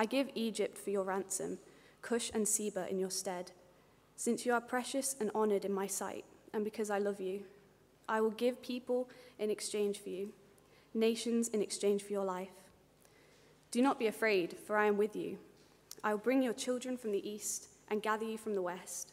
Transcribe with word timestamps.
I 0.00 0.06
give 0.06 0.30
Egypt 0.34 0.78
for 0.78 0.88
your 0.88 1.04
ransom, 1.04 1.58
Cush 2.00 2.30
and 2.32 2.48
Seba 2.48 2.88
in 2.88 2.98
your 2.98 3.10
stead. 3.10 3.52
Since 4.16 4.46
you 4.46 4.54
are 4.54 4.60
precious 4.62 5.14
and 5.20 5.30
honoured 5.34 5.66
in 5.66 5.74
my 5.74 5.86
sight, 5.86 6.24
and 6.54 6.64
because 6.64 6.88
I 6.88 6.96
love 6.96 7.20
you, 7.20 7.42
I 8.08 8.22
will 8.22 8.30
give 8.30 8.62
people 8.62 9.10
in 9.38 9.50
exchange 9.50 9.98
for 9.98 10.08
you, 10.08 10.32
nations 10.94 11.48
in 11.48 11.60
exchange 11.60 12.02
for 12.02 12.14
your 12.14 12.24
life. 12.24 12.70
Do 13.70 13.82
not 13.82 13.98
be 13.98 14.06
afraid, 14.06 14.56
for 14.66 14.78
I 14.78 14.86
am 14.86 14.96
with 14.96 15.14
you. 15.14 15.36
I 16.02 16.12
will 16.12 16.18
bring 16.18 16.42
your 16.42 16.54
children 16.54 16.96
from 16.96 17.12
the 17.12 17.28
east 17.28 17.68
and 17.88 18.02
gather 18.02 18.24
you 18.24 18.38
from 18.38 18.54
the 18.54 18.62
west. 18.62 19.12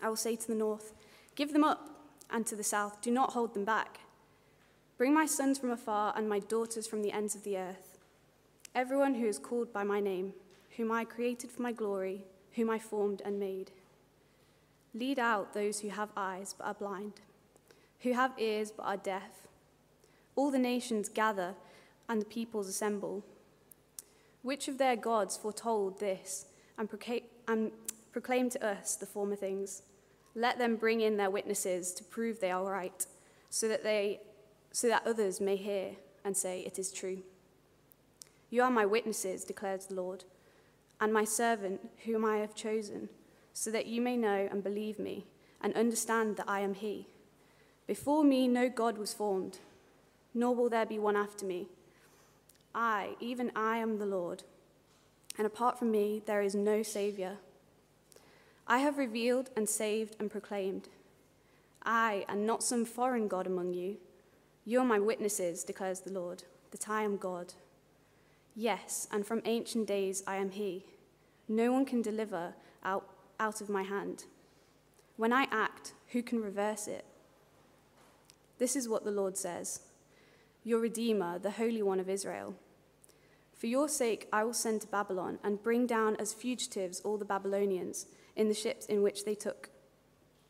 I 0.00 0.08
will 0.08 0.14
say 0.14 0.36
to 0.36 0.46
the 0.46 0.54
north, 0.54 0.94
Give 1.34 1.52
them 1.52 1.64
up, 1.64 2.06
and 2.30 2.46
to 2.46 2.54
the 2.54 2.62
south, 2.62 3.00
Do 3.00 3.10
not 3.10 3.32
hold 3.32 3.52
them 3.52 3.64
back. 3.64 3.98
Bring 4.96 5.12
my 5.12 5.26
sons 5.26 5.58
from 5.58 5.72
afar 5.72 6.14
and 6.16 6.28
my 6.28 6.38
daughters 6.38 6.86
from 6.86 7.02
the 7.02 7.10
ends 7.10 7.34
of 7.34 7.42
the 7.42 7.58
earth. 7.58 7.91
Everyone 8.74 9.14
who 9.14 9.26
is 9.26 9.38
called 9.38 9.70
by 9.70 9.84
my 9.84 10.00
name, 10.00 10.32
whom 10.78 10.90
I 10.90 11.04
created 11.04 11.50
for 11.50 11.60
my 11.60 11.72
glory, 11.72 12.24
whom 12.52 12.70
I 12.70 12.78
formed 12.78 13.20
and 13.22 13.38
made. 13.38 13.70
Lead 14.94 15.18
out 15.18 15.52
those 15.52 15.80
who 15.80 15.90
have 15.90 16.08
eyes 16.16 16.54
but 16.56 16.66
are 16.66 16.74
blind, 16.74 17.20
who 18.00 18.14
have 18.14 18.32
ears 18.38 18.72
but 18.74 18.84
are 18.84 18.96
deaf. 18.96 19.46
All 20.36 20.50
the 20.50 20.58
nations 20.58 21.10
gather 21.10 21.54
and 22.08 22.22
the 22.22 22.26
peoples 22.26 22.66
assemble. 22.66 23.22
Which 24.40 24.68
of 24.68 24.78
their 24.78 24.96
gods 24.96 25.36
foretold 25.36 26.00
this 26.00 26.46
and, 26.78 26.88
proclaim, 26.88 27.24
and 27.46 27.72
proclaimed 28.10 28.52
to 28.52 28.66
us 28.66 28.96
the 28.96 29.04
former 29.04 29.36
things? 29.36 29.82
Let 30.34 30.58
them 30.58 30.76
bring 30.76 31.02
in 31.02 31.18
their 31.18 31.30
witnesses 31.30 31.92
to 31.92 32.04
prove 32.04 32.40
they 32.40 32.50
are 32.50 32.64
right, 32.64 33.06
so 33.50 33.68
that, 33.68 33.82
they, 33.82 34.20
so 34.72 34.88
that 34.88 35.06
others 35.06 35.42
may 35.42 35.56
hear 35.56 35.90
and 36.24 36.34
say, 36.34 36.60
It 36.60 36.78
is 36.78 36.90
true. 36.90 37.22
You 38.52 38.62
are 38.64 38.70
my 38.70 38.84
witnesses, 38.84 39.44
declares 39.44 39.86
the 39.86 39.94
Lord, 39.94 40.24
and 41.00 41.10
my 41.10 41.24
servant 41.24 41.88
whom 42.04 42.22
I 42.22 42.36
have 42.36 42.54
chosen, 42.54 43.08
so 43.54 43.70
that 43.70 43.86
you 43.86 44.02
may 44.02 44.14
know 44.14 44.46
and 44.50 44.62
believe 44.62 44.98
me 44.98 45.24
and 45.62 45.72
understand 45.74 46.36
that 46.36 46.50
I 46.50 46.60
am 46.60 46.74
He. 46.74 47.06
Before 47.86 48.22
me, 48.22 48.46
no 48.46 48.68
God 48.68 48.98
was 48.98 49.14
formed, 49.14 49.60
nor 50.34 50.54
will 50.54 50.68
there 50.68 50.84
be 50.84 50.98
one 50.98 51.16
after 51.16 51.46
me. 51.46 51.68
I, 52.74 53.16
even 53.20 53.50
I, 53.56 53.78
am 53.78 53.98
the 53.98 54.04
Lord, 54.04 54.42
and 55.38 55.46
apart 55.46 55.78
from 55.78 55.90
me, 55.90 56.20
there 56.26 56.42
is 56.42 56.54
no 56.54 56.82
Savior. 56.82 57.38
I 58.66 58.80
have 58.80 58.98
revealed 58.98 59.48
and 59.56 59.66
saved 59.66 60.14
and 60.20 60.30
proclaimed. 60.30 60.90
I, 61.84 62.26
and 62.28 62.46
not 62.46 62.62
some 62.62 62.84
foreign 62.84 63.28
God 63.28 63.46
among 63.46 63.72
you. 63.72 63.96
You 64.66 64.80
are 64.80 64.84
my 64.84 64.98
witnesses, 64.98 65.64
declares 65.64 66.00
the 66.00 66.12
Lord, 66.12 66.42
that 66.70 66.90
I 66.90 67.00
am 67.00 67.16
God. 67.16 67.54
Yes, 68.54 69.08
and 69.10 69.26
from 69.26 69.42
ancient 69.44 69.86
days 69.86 70.22
I 70.26 70.36
am 70.36 70.50
He. 70.50 70.84
No 71.48 71.72
one 71.72 71.84
can 71.84 72.02
deliver 72.02 72.54
out, 72.84 73.08
out 73.40 73.60
of 73.60 73.68
my 73.68 73.82
hand. 73.82 74.24
When 75.16 75.32
I 75.32 75.46
act, 75.50 75.94
who 76.08 76.22
can 76.22 76.42
reverse 76.42 76.86
it? 76.86 77.04
This 78.58 78.76
is 78.76 78.88
what 78.88 79.04
the 79.04 79.10
Lord 79.10 79.36
says 79.36 79.80
Your 80.64 80.80
Redeemer, 80.80 81.38
the 81.38 81.52
Holy 81.52 81.82
One 81.82 82.00
of 82.00 82.08
Israel. 82.08 82.54
For 83.54 83.66
your 83.66 83.88
sake, 83.88 84.28
I 84.32 84.44
will 84.44 84.54
send 84.54 84.80
to 84.80 84.88
Babylon 84.88 85.38
and 85.44 85.62
bring 85.62 85.86
down 85.86 86.16
as 86.16 86.34
fugitives 86.34 87.00
all 87.00 87.16
the 87.16 87.24
Babylonians 87.24 88.06
in 88.34 88.48
the 88.48 88.54
ships 88.54 88.86
in 88.86 89.02
which 89.02 89.24
they 89.24 89.34
took 89.34 89.70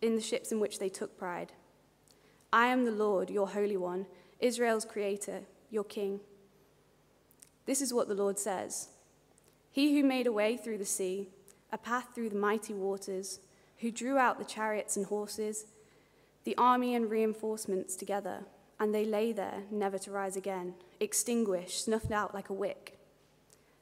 in 0.02 0.16
the 0.16 0.20
ships 0.20 0.52
in 0.52 0.60
which 0.60 0.80
they 0.80 0.88
took 0.88 1.16
pride. 1.16 1.52
I 2.52 2.66
am 2.66 2.84
the 2.84 2.90
Lord, 2.90 3.30
your 3.30 3.48
Holy 3.48 3.76
One, 3.76 4.06
Israel's 4.40 4.84
creator, 4.84 5.42
your 5.70 5.84
king. 5.84 6.20
This 7.66 7.80
is 7.80 7.94
what 7.94 8.08
the 8.08 8.14
Lord 8.14 8.38
says. 8.38 8.88
He 9.70 9.94
who 9.94 10.06
made 10.06 10.26
a 10.26 10.32
way 10.32 10.56
through 10.56 10.78
the 10.78 10.84
sea, 10.84 11.28
a 11.72 11.78
path 11.78 12.08
through 12.14 12.28
the 12.28 12.36
mighty 12.36 12.74
waters, 12.74 13.40
who 13.78 13.90
drew 13.90 14.18
out 14.18 14.38
the 14.38 14.44
chariots 14.44 14.96
and 14.96 15.06
horses, 15.06 15.64
the 16.44 16.56
army 16.56 16.94
and 16.94 17.10
reinforcements 17.10 17.96
together, 17.96 18.44
and 18.78 18.94
they 18.94 19.04
lay 19.04 19.32
there, 19.32 19.62
never 19.70 19.98
to 19.98 20.10
rise 20.10 20.36
again, 20.36 20.74
extinguished, 21.00 21.84
snuffed 21.84 22.10
out 22.10 22.34
like 22.34 22.50
a 22.50 22.54
wick. 22.54 22.98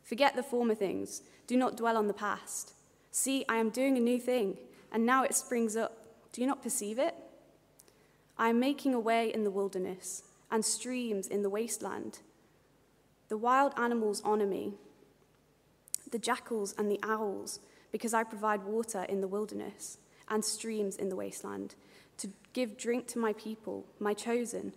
Forget 0.03 0.37
the 0.37 0.43
former 0.43 0.75
things, 0.75 1.23
do 1.47 1.57
not 1.57 1.77
dwell 1.77 1.97
on 1.97 2.07
the 2.07 2.15
past. 2.15 2.75
See, 3.11 3.45
I 3.49 3.57
am 3.57 3.71
doing 3.71 3.97
a 3.97 4.01
new 4.01 4.21
thing, 4.21 4.57
and 4.93 5.05
now 5.05 5.25
it 5.25 5.35
springs 5.35 5.77
up. 5.77 5.97
Do 6.33 6.41
you 6.41 6.47
not 6.47 6.63
perceive 6.63 6.99
it? 6.99 7.15
I 8.39 8.51
am 8.51 8.61
making 8.61 8.95
a 8.95 9.01
way 9.01 9.33
in 9.33 9.45
the 9.45 9.51
wilderness 9.51 10.23
and 10.51 10.65
streams 10.65 11.27
in 11.27 11.43
the 11.43 11.51
wasteland. 11.51 12.21
The 13.31 13.39
wild 13.39 13.73
animals 13.79 14.21
honor 14.23 14.47
me, 14.47 14.75
the 16.11 16.19
jackals 16.19 16.75
and 16.77 16.91
the 16.91 17.01
owls, 17.03 17.61
because 17.91 18.13
I 18.13 18.23
provide 18.23 18.65
water 18.65 19.05
in 19.05 19.23
the 19.23 19.29
wilderness 19.29 19.97
and 20.29 20.45
streams 20.45 20.97
in 20.97 21.09
the 21.09 21.17
wasteland, 21.17 21.75
to 22.19 22.29
give 22.53 22.77
drink 22.77 23.07
to 23.09 23.19
my 23.19 23.33
people, 23.33 23.87
my 23.99 24.13
chosen, 24.13 24.75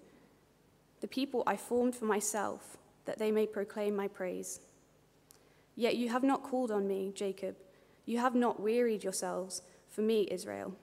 the 1.02 1.08
people 1.10 1.44
I 1.46 1.58
formed 1.58 1.96
for 1.96 2.06
myself, 2.06 2.78
that 3.04 3.20
they 3.20 3.32
may 3.32 3.46
proclaim 3.46 3.98
my 3.98 4.08
praise. 4.08 4.62
Yet 5.76 5.98
you 5.98 6.08
have 6.08 6.24
not 6.24 6.44
called 6.44 6.72
on 6.72 6.88
me, 6.88 7.12
Jacob 7.14 7.58
you 8.06 8.18
have 8.20 8.36
not 8.36 8.60
wearied 8.60 9.04
yourselves 9.04 9.62
for 9.90 10.02
me, 10.02 10.28
Israel. 10.30 10.76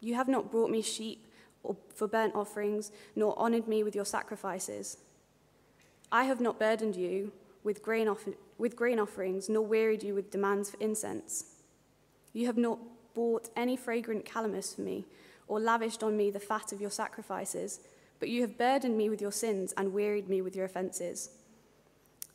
You 0.00 0.14
have 0.14 0.28
not 0.28 0.50
brought 0.50 0.70
me 0.70 0.82
sheep 0.82 1.26
or 1.62 1.76
for 1.94 2.08
burnt 2.08 2.34
offerings, 2.34 2.90
nor 3.14 3.38
honored 3.38 3.68
me 3.68 3.82
with 3.82 3.94
your 3.94 4.04
sacrifices. 4.04 4.96
I 6.12 6.24
have 6.24 6.42
not 6.42 6.58
burdened 6.58 6.94
you 6.94 7.32
with 7.64 7.82
grain, 7.82 8.06
offer- 8.06 8.34
with 8.58 8.76
grain 8.76 8.98
offerings, 8.98 9.48
nor 9.48 9.64
wearied 9.64 10.02
you 10.02 10.14
with 10.14 10.30
demands 10.30 10.70
for 10.70 10.76
incense. 10.78 11.46
You 12.34 12.46
have 12.46 12.58
not 12.58 12.78
bought 13.14 13.48
any 13.56 13.76
fragrant 13.76 14.26
calamus 14.26 14.74
for 14.74 14.82
me, 14.82 15.06
or 15.48 15.58
lavished 15.58 16.02
on 16.02 16.16
me 16.16 16.30
the 16.30 16.38
fat 16.38 16.70
of 16.70 16.82
your 16.82 16.90
sacrifices, 16.90 17.80
but 18.20 18.28
you 18.28 18.42
have 18.42 18.58
burdened 18.58 18.96
me 18.96 19.08
with 19.08 19.22
your 19.22 19.32
sins 19.32 19.72
and 19.76 19.94
wearied 19.94 20.28
me 20.28 20.42
with 20.42 20.54
your 20.54 20.66
offenses. 20.66 21.30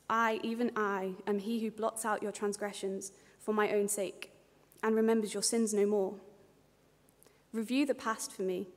I, 0.10 0.40
even 0.42 0.72
I, 0.76 1.12
am 1.28 1.40
he 1.40 1.60
who 1.60 1.70
blots 1.70 2.04
out 2.04 2.24
your 2.24 2.32
transgressions 2.32 3.12
for 3.40 3.54
my 3.54 3.72
own 3.72 3.88
sake, 3.88 4.32
and 4.82 4.96
remembers 4.96 5.34
your 5.36 5.44
sins 5.44 5.74
no 5.74 5.86
more. 5.86 6.16
Review 7.54 7.86
the 7.86 7.96
past 7.96 8.32
for 8.32 8.42
me. 8.42 8.70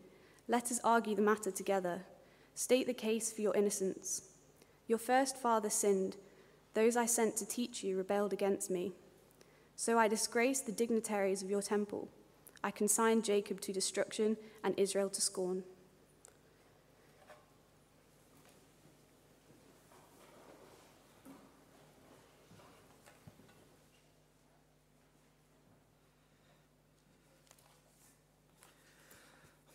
Let 0.46 0.70
us 0.70 0.80
argue 0.84 1.14
the 1.14 1.22
matter 1.22 1.50
together. 1.50 2.02
State 2.54 2.86
the 2.86 2.94
case 2.94 3.32
for 3.32 3.40
your 3.40 3.56
innocence. 3.56 4.29
Your 4.90 4.98
first 4.98 5.36
father 5.36 5.70
sinned. 5.70 6.16
Those 6.74 6.96
I 6.96 7.06
sent 7.06 7.36
to 7.36 7.46
teach 7.46 7.84
you 7.84 7.96
rebelled 7.96 8.32
against 8.32 8.72
me. 8.72 8.90
So 9.76 10.00
I 10.00 10.08
disgraced 10.08 10.66
the 10.66 10.72
dignitaries 10.72 11.44
of 11.44 11.48
your 11.48 11.62
temple. 11.62 12.08
I 12.64 12.72
consigned 12.72 13.22
Jacob 13.22 13.60
to 13.60 13.72
destruction 13.72 14.36
and 14.64 14.76
Israel 14.76 15.08
to 15.10 15.20
scorn. 15.20 15.62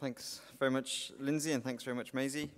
Thanks 0.02 0.42
very 0.60 0.72
much, 0.72 1.14
Lindsay, 1.18 1.54
and 1.54 1.64
thanks 1.64 1.86
very 1.86 1.96
much, 1.96 2.14
Maisie. 2.14 2.52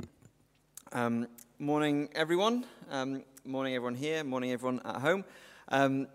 Um, 0.93 1.27
morning, 1.59 2.07
everyone. 2.15 2.65
Um, 2.89 3.23
morning, 3.43 3.75
everyone 3.75 3.95
here. 3.95 4.23
Morning, 4.23 4.51
everyone 4.51 4.81
at 4.85 4.95
home. 4.97 5.25
Um, 5.67 6.07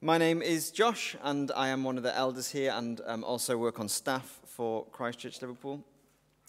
my 0.00 0.18
name 0.18 0.42
is 0.42 0.72
Josh, 0.72 1.14
and 1.22 1.52
I 1.54 1.68
am 1.68 1.84
one 1.84 1.96
of 1.96 2.02
the 2.02 2.14
elders 2.16 2.50
here 2.50 2.72
and 2.74 3.00
um, 3.06 3.22
also 3.22 3.56
work 3.56 3.78
on 3.78 3.88
staff 3.88 4.40
for 4.44 4.86
Christchurch 4.86 5.40
Liverpool. 5.40 5.84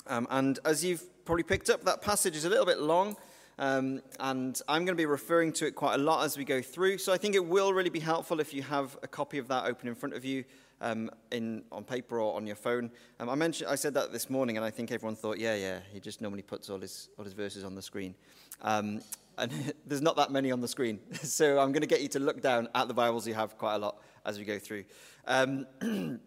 Um, 0.07 0.27
and 0.31 0.57
as 0.65 0.83
you've 0.83 1.03
probably 1.25 1.43
picked 1.43 1.69
up, 1.69 1.83
that 1.83 2.01
passage 2.01 2.35
is 2.35 2.45
a 2.45 2.49
little 2.49 2.65
bit 2.65 2.79
long, 2.79 3.15
um, 3.59 4.01
and 4.19 4.59
I'm 4.67 4.85
going 4.85 4.95
to 4.95 5.01
be 5.01 5.05
referring 5.05 5.53
to 5.53 5.67
it 5.67 5.75
quite 5.75 5.95
a 5.95 6.03
lot 6.03 6.25
as 6.25 6.37
we 6.37 6.43
go 6.43 6.61
through. 6.61 6.97
So 6.97 7.13
I 7.13 7.17
think 7.17 7.35
it 7.35 7.45
will 7.45 7.71
really 7.71 7.91
be 7.91 7.99
helpful 7.99 8.39
if 8.39 8.51
you 8.51 8.63
have 8.63 8.97
a 9.03 9.07
copy 9.07 9.37
of 9.37 9.47
that 9.49 9.65
open 9.65 9.87
in 9.87 9.95
front 9.95 10.15
of 10.15 10.25
you 10.25 10.43
um, 10.81 11.09
in, 11.31 11.63
on 11.71 11.83
paper 11.83 12.19
or 12.19 12.35
on 12.35 12.45
your 12.45 12.56
phone. 12.56 12.91
Um, 13.19 13.29
I, 13.29 13.35
mentioned, 13.35 13.69
I 13.69 13.75
said 13.75 13.94
that 13.95 14.12
this 14.12 14.29
morning, 14.29 14.57
and 14.57 14.65
I 14.65 14.69
think 14.69 14.91
everyone 14.91 15.15
thought, 15.15 15.38
yeah, 15.38 15.56
yeah, 15.56 15.79
he 15.91 16.00
just 16.00 16.21
normally 16.21 16.44
puts 16.44 16.69
all 16.69 16.79
his, 16.79 17.09
all 17.18 17.25
his 17.25 17.33
verses 17.33 17.63
on 17.63 17.75
the 17.75 17.81
screen. 17.81 18.15
Um, 18.62 19.01
and 19.38 19.51
there's 19.85 20.01
not 20.01 20.15
that 20.18 20.31
many 20.31 20.51
on 20.51 20.62
the 20.62 20.68
screen. 20.68 21.00
So 21.24 21.59
I'm 21.59 21.71
going 21.71 21.81
to 21.81 21.88
get 21.88 22.01
you 22.01 22.07
to 22.09 22.19
look 22.19 22.41
down 22.41 22.69
at 22.74 22.88
the 22.88 22.94
Bibles 22.94 23.27
you 23.27 23.33
have 23.33 23.57
quite 23.57 23.75
a 23.75 23.79
lot 23.79 24.01
as 24.25 24.38
we 24.38 24.45
go 24.45 24.59
through. 24.59 24.85
Um, 25.25 25.68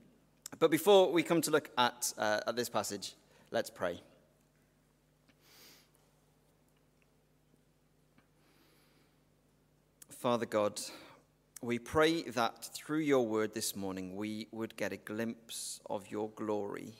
but 0.58 0.70
before 0.70 1.12
we 1.12 1.23
come 1.23 1.41
to 1.43 1.50
look 1.50 1.70
at, 1.79 2.12
uh, 2.19 2.41
at 2.46 2.56
this 2.56 2.69
passage, 2.69 3.14
let's 3.50 3.70
pray. 3.70 4.00
Father 10.20 10.44
God, 10.44 10.79
we 11.62 11.78
pray 11.78 12.22
that 12.22 12.64
through 12.72 13.00
your 13.00 13.26
word 13.26 13.52
this 13.52 13.76
morning 13.76 14.16
we 14.16 14.46
would 14.50 14.74
get 14.76 14.92
a 14.92 14.96
glimpse 14.96 15.80
of 15.90 16.10
your 16.10 16.30
glory 16.30 16.94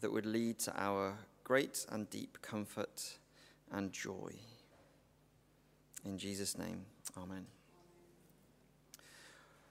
that 0.00 0.10
would 0.10 0.26
lead 0.26 0.58
to 0.58 0.72
our 0.76 1.16
great 1.44 1.86
and 1.90 2.10
deep 2.10 2.38
comfort 2.42 3.18
and 3.70 3.92
joy. 3.92 4.32
In 6.04 6.18
Jesus' 6.18 6.58
name, 6.58 6.84
amen. 7.16 7.46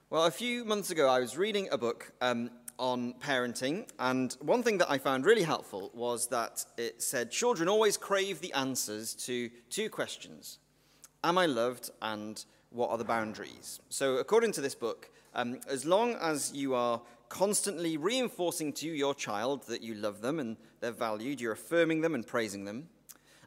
Well, 0.10 0.26
a 0.26 0.32
few 0.32 0.64
months 0.64 0.90
ago, 0.90 1.10
I 1.10 1.20
was 1.20 1.38
reading 1.38 1.68
a 1.70 1.78
book 1.78 2.14
um, 2.22 2.50
on 2.80 3.14
parenting, 3.16 3.90
and 4.00 4.34
one 4.40 4.64
thing 4.64 4.78
that 4.78 4.90
I 4.90 5.00
found 5.00 5.26
really 5.26 5.44
helpful 5.44 5.92
was 5.94 6.28
that 6.30 6.66
it 6.78 7.04
said 7.04 7.30
children 7.30 7.68
always 7.68 7.98
crave 7.98 8.40
the 8.40 8.54
answers 8.54 9.16
to 9.16 9.50
two 9.70 9.90
questions 9.90 10.60
Am 11.24 11.38
I 11.38 11.46
loved, 11.46 11.92
and 12.02 12.44
what 12.72 12.90
are 12.90 12.98
the 12.98 13.04
boundaries? 13.04 13.80
So, 13.90 14.18
according 14.18 14.54
to 14.54 14.62
this 14.62 14.74
book, 14.74 15.12
um, 15.36 15.60
as 15.70 15.86
long 15.86 16.16
as 16.16 16.52
you 16.52 16.74
are 16.74 17.00
constantly 17.30 17.96
reinforcing 17.96 18.74
to 18.74 18.88
your 18.88 19.14
child 19.14 19.68
that 19.68 19.84
you 19.84 19.94
love 19.94 20.22
them 20.22 20.40
and 20.40 20.58
they're 20.80 20.92
valued, 20.92 21.40
you're 21.40 21.52
affirming 21.52 22.02
them 22.02 22.16
and 22.16 22.26
praising 22.26 22.66
them, 22.66 22.90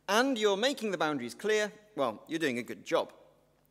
and 0.09 0.39
you're 0.39 0.57
making 0.57 0.93
the 0.93 0.99
boundaries 0.99 1.35
clear, 1.35 1.73
well, 1.97 2.23
you're 2.29 2.39
doing 2.39 2.59
a 2.59 2.63
good 2.63 2.85
job. 2.85 3.13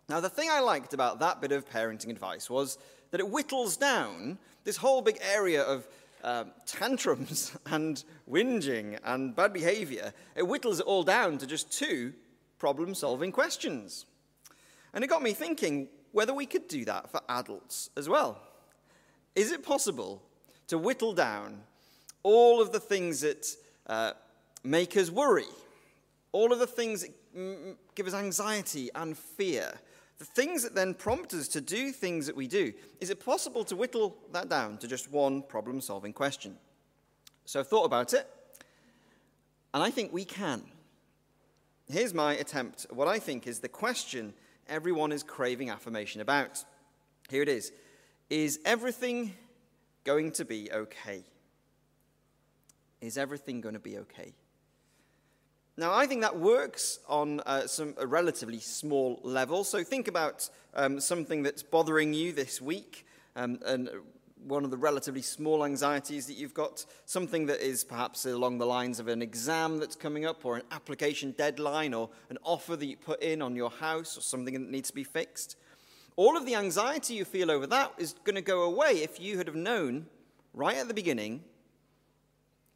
Now, 0.09 0.19
the 0.19 0.29
thing 0.29 0.49
I 0.51 0.59
liked 0.59 0.93
about 0.93 1.19
that 1.19 1.39
bit 1.39 1.53
of 1.53 1.69
parenting 1.69 2.09
advice 2.09 2.49
was 2.49 2.77
that 3.11 3.21
it 3.21 3.27
whittles 3.27 3.77
down 3.77 4.37
this 4.65 4.75
whole 4.75 5.01
big 5.01 5.17
area 5.21 5.63
of 5.63 5.87
uh, 6.25 6.43
tantrums 6.65 7.55
and 7.67 8.03
whinging 8.29 8.99
and 9.05 9.33
bad 9.33 9.53
behavior. 9.53 10.13
It 10.35 10.43
whittles 10.43 10.81
it 10.81 10.85
all 10.85 11.03
down 11.03 11.37
to 11.37 11.47
just 11.47 11.71
two 11.71 12.13
problem 12.63 12.95
solving 12.95 13.29
questions. 13.29 14.05
And 14.93 15.03
it 15.03 15.07
got 15.07 15.21
me 15.21 15.33
thinking 15.33 15.89
whether 16.13 16.33
we 16.33 16.45
could 16.45 16.69
do 16.69 16.85
that 16.85 17.11
for 17.11 17.19
adults 17.27 17.89
as 17.97 18.07
well. 18.07 18.39
Is 19.35 19.51
it 19.51 19.65
possible 19.65 20.23
to 20.67 20.77
whittle 20.77 21.13
down 21.13 21.59
all 22.23 22.61
of 22.61 22.71
the 22.71 22.79
things 22.79 23.19
that 23.19 23.53
uh, 23.87 24.13
make 24.63 24.95
us 24.95 25.11
worry, 25.11 25.51
all 26.31 26.53
of 26.53 26.59
the 26.59 26.65
things 26.79 27.01
that 27.01 27.75
give 27.95 28.07
us 28.07 28.13
anxiety 28.13 28.89
and 28.95 29.17
fear, 29.17 29.73
the 30.17 30.23
things 30.23 30.63
that 30.63 30.73
then 30.73 30.93
prompt 30.93 31.33
us 31.33 31.49
to 31.49 31.59
do 31.59 31.91
things 31.91 32.25
that 32.27 32.35
we 32.37 32.47
do? 32.47 32.71
Is 33.01 33.09
it 33.09 33.19
possible 33.19 33.65
to 33.65 33.75
whittle 33.75 34.15
that 34.31 34.47
down 34.47 34.77
to 34.77 34.87
just 34.87 35.11
one 35.11 35.41
problem 35.41 35.81
solving 35.81 36.13
question? 36.13 36.55
So 37.43 37.59
I've 37.59 37.67
thought 37.67 37.83
about 37.83 38.13
it, 38.13 38.25
and 39.73 39.83
I 39.83 39.91
think 39.91 40.13
we 40.13 40.23
can. 40.23 40.63
Here's 41.91 42.13
my 42.13 42.35
attempt 42.35 42.87
what 42.89 43.07
I 43.07 43.19
think 43.19 43.45
is 43.45 43.59
the 43.59 43.69
question 43.69 44.33
everyone 44.67 45.11
is 45.11 45.23
craving 45.23 45.69
affirmation 45.69 46.21
about. 46.21 46.63
Here 47.29 47.41
it 47.41 47.49
is 47.49 47.71
is 48.29 48.59
everything 48.65 49.33
going 50.03 50.31
to 50.31 50.45
be 50.45 50.71
okay? 50.71 51.23
Is 53.01 53.17
everything 53.17 53.61
going 53.61 53.73
to 53.73 53.79
be 53.79 53.97
okay? 53.99 54.33
Now, 55.75 55.93
I 55.93 56.05
think 56.05 56.21
that 56.21 56.37
works 56.37 56.99
on 57.07 57.39
uh, 57.41 57.65
some, 57.65 57.95
a 57.97 58.05
relatively 58.05 58.59
small 58.59 59.19
level. 59.23 59.63
So 59.63 59.83
think 59.83 60.07
about 60.07 60.49
um, 60.75 60.99
something 60.99 61.41
that's 61.41 61.63
bothering 61.63 62.13
you 62.13 62.31
this 62.31 62.61
week, 62.61 63.07
um, 63.35 63.59
and 63.65 63.89
one 64.47 64.63
of 64.63 64.71
the 64.71 64.77
relatively 64.77 65.21
small 65.21 65.65
anxieties 65.65 66.27
that 66.27 66.33
you've 66.33 66.53
got, 66.53 66.85
something 67.05 67.45
that 67.47 67.59
is 67.59 67.83
perhaps 67.83 68.25
along 68.25 68.57
the 68.57 68.65
lines 68.65 68.99
of 68.99 69.07
an 69.07 69.21
exam 69.21 69.79
that's 69.79 69.95
coming 69.95 70.25
up, 70.25 70.45
or 70.45 70.57
an 70.57 70.63
application 70.71 71.31
deadline, 71.31 71.93
or 71.93 72.09
an 72.29 72.37
offer 72.43 72.75
that 72.75 72.85
you 72.85 72.97
put 72.97 73.21
in 73.21 73.41
on 73.41 73.55
your 73.55 73.69
house, 73.69 74.17
or 74.17 74.21
something 74.21 74.53
that 74.53 74.69
needs 74.69 74.89
to 74.89 74.95
be 74.95 75.03
fixed. 75.03 75.55
All 76.15 76.37
of 76.37 76.45
the 76.45 76.55
anxiety 76.55 77.15
you 77.15 77.25
feel 77.25 77.49
over 77.49 77.65
that 77.67 77.93
is 77.97 78.15
going 78.23 78.35
to 78.35 78.41
go 78.41 78.63
away 78.63 79.03
if 79.03 79.19
you 79.19 79.37
had 79.37 79.47
have 79.47 79.55
known 79.55 80.05
right 80.53 80.77
at 80.77 80.87
the 80.87 80.93
beginning 80.93 81.43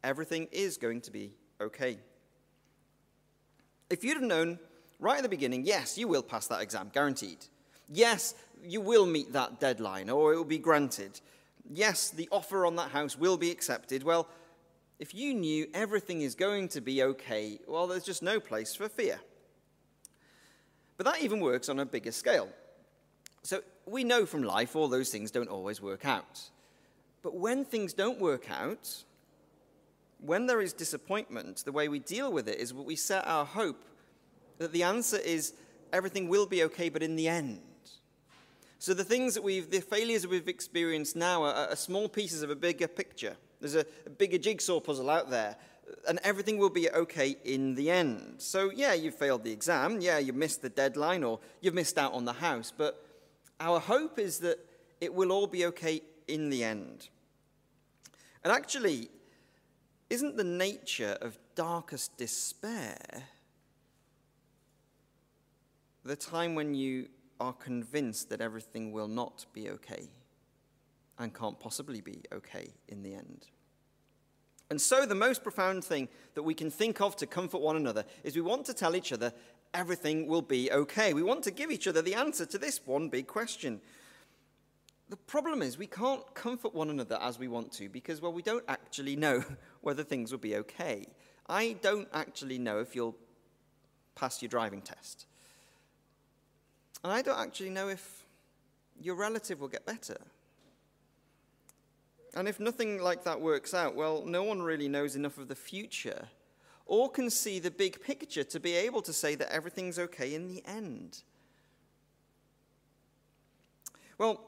everything 0.04 0.48
is 0.52 0.76
going 0.76 1.00
to 1.02 1.10
be 1.10 1.32
okay. 1.60 1.98
If 3.90 4.04
you'd 4.04 4.14
have 4.14 4.22
known 4.22 4.58
right 5.00 5.16
at 5.16 5.22
the 5.22 5.28
beginning, 5.28 5.64
yes, 5.64 5.96
you 5.98 6.08
will 6.08 6.22
pass 6.22 6.46
that 6.48 6.60
exam, 6.60 6.90
guaranteed. 6.92 7.38
Yes, 7.88 8.34
you 8.62 8.80
will 8.80 9.06
meet 9.06 9.32
that 9.32 9.60
deadline 9.60 10.10
or 10.10 10.32
it 10.32 10.36
will 10.36 10.44
be 10.44 10.58
granted. 10.58 11.20
Yes, 11.70 12.10
the 12.10 12.28
offer 12.32 12.64
on 12.64 12.76
that 12.76 12.90
house 12.90 13.16
will 13.16 13.36
be 13.36 13.50
accepted. 13.50 14.02
Well, 14.02 14.28
if 14.98 15.14
you 15.14 15.34
knew 15.34 15.68
everything 15.74 16.22
is 16.22 16.34
going 16.34 16.68
to 16.68 16.80
be 16.80 17.02
okay, 17.02 17.60
well, 17.68 17.86
there's 17.86 18.04
just 18.04 18.22
no 18.22 18.40
place 18.40 18.74
for 18.74 18.88
fear. 18.88 19.20
But 20.96 21.06
that 21.06 21.22
even 21.22 21.40
works 21.40 21.68
on 21.68 21.78
a 21.78 21.86
bigger 21.86 22.10
scale. 22.10 22.48
So 23.42 23.62
we 23.86 24.02
know 24.02 24.26
from 24.26 24.42
life 24.42 24.74
all 24.74 24.88
those 24.88 25.10
things 25.10 25.30
don't 25.30 25.48
always 25.48 25.80
work 25.80 26.04
out. 26.04 26.50
But 27.22 27.36
when 27.36 27.64
things 27.64 27.92
don't 27.92 28.18
work 28.18 28.50
out, 28.50 29.04
when 30.20 30.46
there 30.46 30.60
is 30.60 30.72
disappointment, 30.72 31.64
the 31.64 31.72
way 31.72 31.88
we 31.88 32.00
deal 32.00 32.32
with 32.32 32.48
it 32.48 32.58
is 32.58 32.74
we 32.74 32.96
set 32.96 33.26
our 33.26 33.44
hope 33.44 33.84
that 34.58 34.72
the 34.72 34.82
answer 34.82 35.18
is 35.18 35.54
everything 35.92 36.28
will 36.28 36.46
be 36.46 36.64
okay, 36.64 36.88
but 36.88 37.02
in 37.02 37.14
the 37.14 37.28
end. 37.28 37.60
So 38.78 38.94
the 38.94 39.04
things 39.04 39.34
that 39.34 39.42
we've, 39.42 39.70
the 39.70 39.80
failures 39.80 40.22
that 40.22 40.30
we've 40.30 40.48
experienced 40.48 41.16
now 41.16 41.42
are, 41.42 41.70
are 41.70 41.76
small 41.76 42.08
pieces 42.08 42.42
of 42.42 42.50
a 42.50 42.56
bigger 42.56 42.86
picture. 42.86 43.36
There's 43.60 43.74
a, 43.74 43.84
a 44.06 44.10
bigger 44.10 44.38
jigsaw 44.38 44.78
puzzle 44.78 45.10
out 45.10 45.30
there, 45.30 45.56
and 46.08 46.20
everything 46.22 46.58
will 46.58 46.70
be 46.70 46.88
okay 46.90 47.36
in 47.44 47.74
the 47.74 47.90
end. 47.90 48.34
So, 48.38 48.70
yeah, 48.70 48.94
you 48.94 49.10
failed 49.10 49.42
the 49.42 49.50
exam. 49.50 50.00
Yeah, 50.00 50.18
you 50.18 50.32
missed 50.32 50.62
the 50.62 50.68
deadline, 50.68 51.24
or 51.24 51.40
you've 51.60 51.74
missed 51.74 51.98
out 51.98 52.12
on 52.12 52.24
the 52.24 52.34
house. 52.34 52.72
But 52.76 53.04
our 53.58 53.80
hope 53.80 54.18
is 54.18 54.38
that 54.40 54.58
it 55.00 55.12
will 55.12 55.32
all 55.32 55.48
be 55.48 55.66
okay 55.66 56.02
in 56.28 56.50
the 56.50 56.62
end. 56.62 57.08
And 58.44 58.52
actually, 58.52 59.08
isn't 60.08 60.36
the 60.36 60.44
nature 60.44 61.18
of 61.20 61.36
darkest 61.56 62.16
despair 62.16 62.96
the 66.04 66.16
time 66.16 66.54
when 66.54 66.74
you 66.74 67.08
are 67.40 67.52
convinced 67.52 68.30
that 68.30 68.40
everything 68.40 68.92
will 68.92 69.08
not 69.08 69.46
be 69.52 69.70
okay 69.70 70.08
and 71.18 71.34
can't 71.34 71.58
possibly 71.58 72.00
be 72.00 72.22
okay 72.32 72.72
in 72.88 73.02
the 73.02 73.14
end? 73.14 73.46
And 74.70 74.80
so, 74.80 75.06
the 75.06 75.14
most 75.14 75.42
profound 75.42 75.82
thing 75.82 76.08
that 76.34 76.42
we 76.42 76.54
can 76.54 76.70
think 76.70 77.00
of 77.00 77.16
to 77.16 77.26
comfort 77.26 77.60
one 77.60 77.76
another 77.76 78.04
is 78.22 78.36
we 78.36 78.42
want 78.42 78.66
to 78.66 78.74
tell 78.74 78.94
each 78.94 79.12
other 79.12 79.32
everything 79.74 80.26
will 80.26 80.42
be 80.42 80.70
okay. 80.72 81.14
We 81.14 81.22
want 81.22 81.42
to 81.44 81.50
give 81.50 81.70
each 81.70 81.86
other 81.86 82.02
the 82.02 82.14
answer 82.14 82.44
to 82.46 82.58
this 82.58 82.80
one 82.84 83.08
big 83.08 83.26
question. 83.26 83.80
The 85.08 85.16
problem 85.16 85.62
is 85.62 85.78
we 85.78 85.86
can't 85.86 86.22
comfort 86.34 86.74
one 86.74 86.90
another 86.90 87.18
as 87.22 87.38
we 87.38 87.48
want 87.48 87.72
to 87.72 87.88
because, 87.88 88.20
well, 88.20 88.32
we 88.32 88.42
don't 88.42 88.64
actually 88.68 89.16
know 89.16 89.42
whether 89.80 90.04
things 90.04 90.30
will 90.30 90.38
be 90.38 90.56
okay. 90.56 91.06
I 91.48 91.76
don't 91.80 92.08
actually 92.12 92.58
know 92.58 92.78
if 92.80 92.94
you'll 92.94 93.16
pass 94.14 94.42
your 94.42 94.50
driving 94.50 94.82
test. 94.82 95.26
And 97.02 97.12
I 97.12 97.22
don't 97.22 97.38
actually 97.38 97.70
know 97.70 97.88
if 97.88 98.24
your 99.00 99.14
relative 99.14 99.60
will 99.60 99.68
get 99.68 99.86
better. 99.86 100.18
And 102.34 102.48
if 102.48 102.60
nothing 102.60 103.00
like 103.00 103.24
that 103.24 103.40
works 103.40 103.74
out, 103.74 103.94
well, 103.94 104.24
no 104.24 104.42
one 104.42 104.62
really 104.62 104.88
knows 104.88 105.16
enough 105.16 105.38
of 105.38 105.48
the 105.48 105.54
future 105.54 106.28
or 106.86 107.10
can 107.10 107.30
see 107.30 107.58
the 107.58 107.70
big 107.70 108.00
picture 108.02 108.42
to 108.42 108.58
be 108.58 108.74
able 108.74 109.02
to 109.02 109.12
say 109.12 109.34
that 109.34 109.52
everything's 109.52 109.98
okay 109.98 110.34
in 110.34 110.48
the 110.48 110.62
end. 110.66 111.22
Well, 114.16 114.40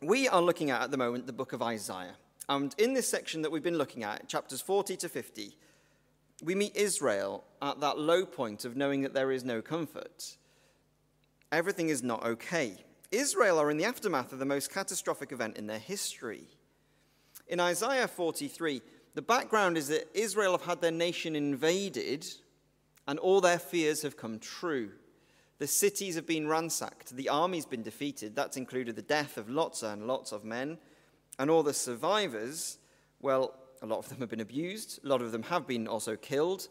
we 0.00 0.28
are 0.28 0.42
looking 0.42 0.70
at 0.70 0.82
at 0.82 0.90
the 0.90 0.96
moment 0.96 1.26
the 1.26 1.32
book 1.32 1.52
of 1.52 1.62
Isaiah. 1.62 2.14
And 2.48 2.74
in 2.78 2.94
this 2.94 3.08
section 3.08 3.42
that 3.42 3.50
we've 3.50 3.62
been 3.62 3.78
looking 3.78 4.04
at, 4.04 4.28
chapters 4.28 4.60
40 4.60 4.96
to 4.98 5.08
50, 5.08 5.56
we 6.44 6.54
meet 6.54 6.76
Israel 6.76 7.44
at 7.60 7.80
that 7.80 7.98
low 7.98 8.24
point 8.24 8.64
of 8.64 8.76
knowing 8.76 9.02
that 9.02 9.14
there 9.14 9.32
is 9.32 9.42
no 9.42 9.60
comfort. 9.60 10.36
Everything 11.50 11.88
is 11.88 12.02
not 12.02 12.24
okay. 12.24 12.76
Israel 13.10 13.58
are 13.58 13.70
in 13.70 13.78
the 13.78 13.84
aftermath 13.84 14.32
of 14.32 14.38
the 14.38 14.44
most 14.44 14.70
catastrophic 14.70 15.32
event 15.32 15.56
in 15.56 15.66
their 15.66 15.78
history. 15.78 16.44
In 17.46 17.60
Isaiah 17.60 18.08
43, 18.08 18.82
the 19.14 19.22
background 19.22 19.78
is 19.78 19.88
that 19.88 20.08
Israel 20.14 20.52
have 20.52 20.66
had 20.66 20.80
their 20.80 20.90
nation 20.90 21.34
invaded 21.34 22.26
and 23.06 23.18
all 23.18 23.40
their 23.40 23.58
fears 23.58 24.02
have 24.02 24.18
come 24.18 24.38
true. 24.38 24.90
The 25.58 25.66
cities 25.66 26.14
have 26.14 26.26
been 26.26 26.46
ransacked, 26.46 27.16
the 27.16 27.30
army's 27.30 27.66
been 27.66 27.82
defeated. 27.82 28.36
That's 28.36 28.58
included 28.58 28.94
the 28.94 29.02
death 29.02 29.38
of 29.38 29.48
lots 29.48 29.82
and 29.82 30.06
lots 30.06 30.30
of 30.30 30.44
men. 30.44 30.78
And 31.38 31.50
all 31.50 31.62
the 31.62 31.72
survivors, 31.72 32.78
well, 33.20 33.54
a 33.80 33.86
lot 33.86 33.98
of 34.00 34.08
them 34.08 34.18
have 34.18 34.28
been 34.28 34.40
abused, 34.40 35.00
a 35.04 35.08
lot 35.08 35.22
of 35.22 35.32
them 35.32 35.44
have 35.44 35.66
been 35.66 35.88
also 35.88 36.16
killed. 36.16 36.68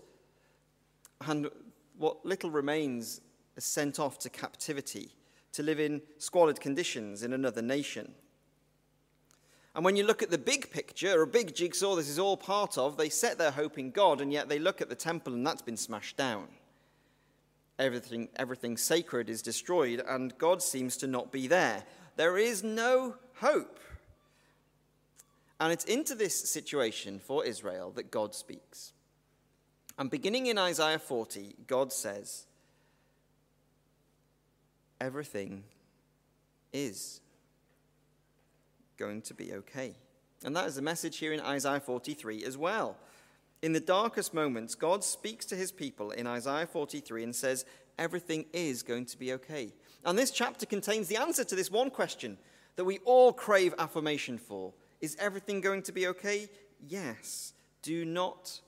And 1.26 1.50
what 1.98 2.24
little 2.26 2.52
remains 2.52 3.20
is 3.58 3.66
sent 3.66 4.00
off 4.00 4.20
to 4.20 4.30
captivity 4.30 5.12
to 5.52 5.64
live 5.64 5.80
in 5.80 6.02
squalid 6.20 6.60
conditions 6.60 7.24
in 7.24 7.34
another 7.34 7.62
nation. 7.62 8.14
And 9.76 9.84
when 9.84 9.96
you 9.96 10.06
look 10.06 10.24
at 10.24 10.32
the 10.32 10.38
big 10.38 10.72
picture, 10.72 11.22
a 11.22 11.28
big 11.28 11.54
jigsaw 11.54 11.96
this 11.96 12.10
is 12.10 12.20
all 12.20 12.38
part 12.38 12.78
of, 12.78 12.98
they 12.98 13.10
set 13.10 13.38
their 13.38 13.52
hope 13.52 13.78
in 13.78 13.92
God, 13.92 14.22
and 14.22 14.32
yet 14.32 14.50
they 14.50 14.60
look 14.60 14.82
at 14.82 14.90
the 14.90 14.96
temple 14.96 15.34
and 15.34 15.46
that's 15.46 15.62
been 15.62 15.78
smashed 15.78 16.18
down. 16.18 16.48
Everything, 17.78 18.30
everything 18.38 18.76
sacred 18.76 19.30
is 19.30 19.42
destroyed, 19.44 20.02
and 20.08 20.36
God 20.38 20.64
seems 20.64 20.98
to 20.98 21.08
not 21.08 21.32
be 21.32 21.48
there. 21.48 21.84
There 22.16 22.38
is 22.38 22.64
no 22.64 23.16
hope. 23.36 23.80
And 25.60 25.72
it's 25.72 25.86
into 25.86 26.16
this 26.16 26.50
situation 26.50 27.20
for 27.20 27.46
Israel 27.46 27.92
that 27.92 28.10
God 28.12 28.34
speaks. 28.34 28.94
And 29.98 30.10
beginning 30.10 30.48
in 30.48 30.58
Isaiah 30.58 31.00
40, 31.00 31.56
God 31.68 31.92
says, 31.92 32.46
Everything 35.00 35.64
is 36.74 37.22
going 38.98 39.22
to 39.24 39.34
be 39.34 39.54
okay. 39.54 39.96
And 40.44 40.56
that 40.56 40.68
is 40.68 40.76
the 40.76 40.82
message 40.82 41.18
here 41.18 41.34
in 41.34 41.40
Isaiah 41.40 41.80
43 41.80 42.44
as 42.44 42.58
well. 42.58 42.98
In 43.62 43.74
the 43.74 43.80
darkest 43.80 44.34
moments, 44.34 44.76
God 44.76 45.04
speaks 45.04 45.46
to 45.48 45.56
his 45.56 45.72
people 45.72 46.12
in 46.12 46.28
Isaiah 46.28 46.68
43 46.68 47.24
and 47.24 47.36
says, 47.36 47.66
Everything 47.98 48.46
is 48.54 48.84
going 48.84 49.06
to 49.06 49.18
be 49.18 49.34
okay. 49.34 49.74
And 50.06 50.18
this 50.18 50.30
chapter 50.30 50.68
contains 50.68 51.08
the 51.08 51.18
answer 51.18 51.44
to 51.44 51.56
this 51.56 51.72
one 51.72 51.90
question 51.90 52.38
that 52.76 52.86
we 52.86 53.00
all 53.00 53.34
crave 53.34 53.74
affirmation 53.80 54.38
for 54.38 54.74
Is 55.02 55.18
everything 55.20 55.62
going 55.62 55.82
to 55.84 55.92
be 55.92 56.08
okay? 56.08 56.50
Yes. 56.88 57.54
Do 57.82 58.06
not 58.06 58.62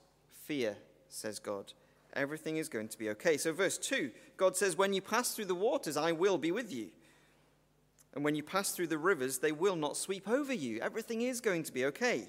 fear, 0.44 0.76
says 1.08 1.38
God. 1.38 1.72
Everything 2.14 2.56
is 2.56 2.68
going 2.68 2.88
to 2.88 2.98
be 2.98 3.10
okay. 3.10 3.36
So, 3.36 3.52
verse 3.52 3.78
2, 3.78 4.10
God 4.40 4.56
says, 4.56 4.74
When 4.74 4.94
you 4.94 5.02
pass 5.02 5.34
through 5.34 5.44
the 5.44 5.54
waters, 5.54 5.98
I 5.98 6.12
will 6.12 6.38
be 6.38 6.50
with 6.50 6.72
you. 6.72 6.88
And 8.14 8.24
when 8.24 8.34
you 8.34 8.42
pass 8.42 8.70
through 8.70 8.86
the 8.86 8.96
rivers, 8.96 9.38
they 9.38 9.52
will 9.52 9.76
not 9.76 9.98
sweep 9.98 10.26
over 10.26 10.54
you. 10.54 10.80
Everything 10.80 11.20
is 11.20 11.42
going 11.42 11.62
to 11.64 11.72
be 11.72 11.84
okay. 11.84 12.26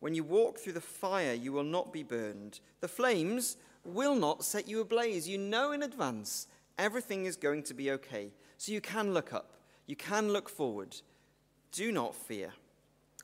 When 0.00 0.14
you 0.14 0.22
walk 0.22 0.58
through 0.58 0.74
the 0.74 0.80
fire, 0.82 1.32
you 1.32 1.50
will 1.50 1.64
not 1.64 1.94
be 1.94 2.02
burned. 2.02 2.60
The 2.80 2.88
flames 2.88 3.56
will 3.84 4.14
not 4.14 4.44
set 4.44 4.68
you 4.68 4.82
ablaze. 4.82 5.26
You 5.26 5.38
know 5.38 5.72
in 5.72 5.82
advance 5.82 6.46
everything 6.78 7.24
is 7.24 7.36
going 7.36 7.62
to 7.64 7.74
be 7.74 7.90
okay. 7.92 8.30
So 8.58 8.72
you 8.72 8.82
can 8.82 9.14
look 9.14 9.32
up, 9.32 9.54
you 9.86 9.96
can 9.96 10.30
look 10.30 10.50
forward. 10.50 10.94
Do 11.72 11.90
not 11.90 12.14
fear. 12.14 12.52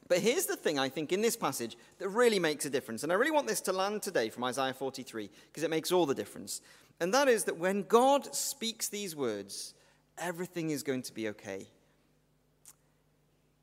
But 0.09 0.21
here's 0.21 0.47
the 0.47 0.57
thing 0.57 0.79
I 0.79 0.89
think 0.89 1.13
in 1.13 1.21
this 1.21 1.37
passage 1.37 1.77
that 1.99 2.09
really 2.09 2.39
makes 2.39 2.65
a 2.65 2.71
difference. 2.71 3.03
And 3.03 3.13
I 3.13 3.17
really 3.17 3.33
want 3.33 3.49
this 3.49 3.61
to 3.63 3.73
land 3.73 4.03
today 4.03 4.31
from 4.31 4.45
Isaiah 4.45 4.73
43 4.73 5.29
because 5.49 5.65
it 5.65 5.71
makes 5.71 5.91
all 5.91 6.07
the 6.07 6.15
difference. 6.15 6.61
And 7.01 7.13
that 7.13 7.29
is 7.29 7.45
that 7.45 7.59
when 7.59 7.83
God 7.83 8.35
speaks 8.35 8.89
these 8.89 9.15
words, 9.15 9.75
everything 10.19 10.71
is 10.71 10.83
going 10.83 11.03
to 11.03 11.15
be 11.15 11.29
okay. 11.29 11.67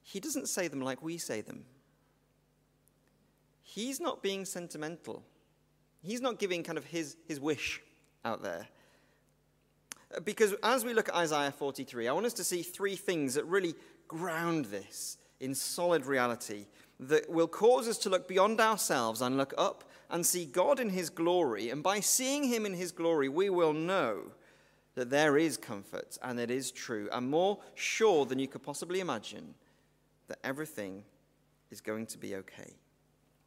He 0.04 0.20
doesn't 0.20 0.48
say 0.48 0.68
them 0.68 0.82
like 0.82 1.02
we 1.02 1.18
say 1.18 1.42
them. 1.42 1.66
He's 3.64 4.00
not 4.00 4.22
being 4.22 4.46
sentimental. 4.46 5.24
He's 6.04 6.22
not 6.22 6.38
giving 6.38 6.64
kind 6.64 6.78
of 6.78 6.86
his, 6.86 7.16
his 7.28 7.40
wish 7.40 7.82
out 8.24 8.44
there. 8.44 8.68
Because 10.24 10.54
as 10.62 10.86
we 10.86 10.94
look 10.94 11.10
at 11.10 11.16
Isaiah 11.16 11.52
43, 11.52 12.08
I 12.08 12.14
want 12.14 12.28
us 12.28 12.34
to 12.34 12.44
see 12.44 12.62
three 12.62 12.96
things 12.96 13.34
that 13.34 13.46
really 13.46 13.74
ground 14.08 14.66
this 14.66 15.18
in 15.40 15.56
solid 15.56 16.06
reality 16.06 16.68
that 17.00 17.30
will 17.30 17.48
cause 17.48 17.88
us 17.88 17.98
to 18.00 18.10
look 18.10 18.28
beyond 18.28 18.62
ourselves 18.62 19.22
and 19.22 19.38
look 19.38 19.54
up 19.58 19.84
and 20.14 20.24
see 20.24 20.46
God 20.46 20.80
in 20.80 20.92
his 20.92 21.10
glory. 21.10 21.72
And 21.72 21.82
by 21.82 22.00
seeing 22.00 22.44
him 22.44 22.68
in 22.68 22.76
his 22.76 22.92
glory, 22.92 23.28
we 23.28 23.50
will 23.50 23.74
know 23.74 24.32
that 24.94 25.10
there 25.10 25.40
is 25.40 25.58
comfort 25.58 26.20
and 26.22 26.40
it 26.40 26.52
is 26.52 26.72
true, 26.72 27.10
and 27.12 27.30
more 27.30 27.58
sure 27.74 28.24
than 28.26 28.38
you 28.38 28.48
could 28.48 28.62
possibly 28.62 29.00
imagine 29.00 29.56
that 30.28 30.38
everything 30.44 31.04
is 31.72 31.82
going 31.82 32.06
to 32.06 32.20
be 32.20 32.36
okay. 32.36 32.76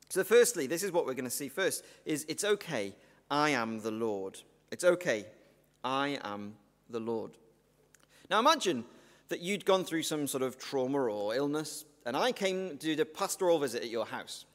So, 0.08 0.24
firstly, 0.24 0.66
this 0.66 0.82
is 0.82 0.90
what 0.90 1.06
we're 1.06 1.14
going 1.14 1.24
to 1.24 1.30
see 1.30 1.48
first 1.48 1.84
is 2.04 2.26
it's 2.28 2.44
okay, 2.44 2.94
I 3.30 3.50
am 3.50 3.80
the 3.80 3.92
Lord. 3.92 4.40
It's 4.72 4.84
okay, 4.84 5.26
I 5.84 6.18
am 6.24 6.56
the 6.90 7.00
Lord. 7.00 7.38
Now 8.28 8.40
imagine 8.40 8.84
that 9.28 9.40
you'd 9.40 9.64
gone 9.64 9.84
through 9.84 10.02
some 10.02 10.26
sort 10.26 10.42
of 10.42 10.58
trauma 10.58 10.98
or 10.98 11.36
illness, 11.36 11.84
and 12.04 12.16
I 12.16 12.32
came 12.32 12.76
to 12.78 12.96
do 12.96 13.02
a 13.02 13.04
pastoral 13.04 13.60
visit 13.60 13.84
at 13.84 13.88
your 13.88 14.06
house. 14.06 14.46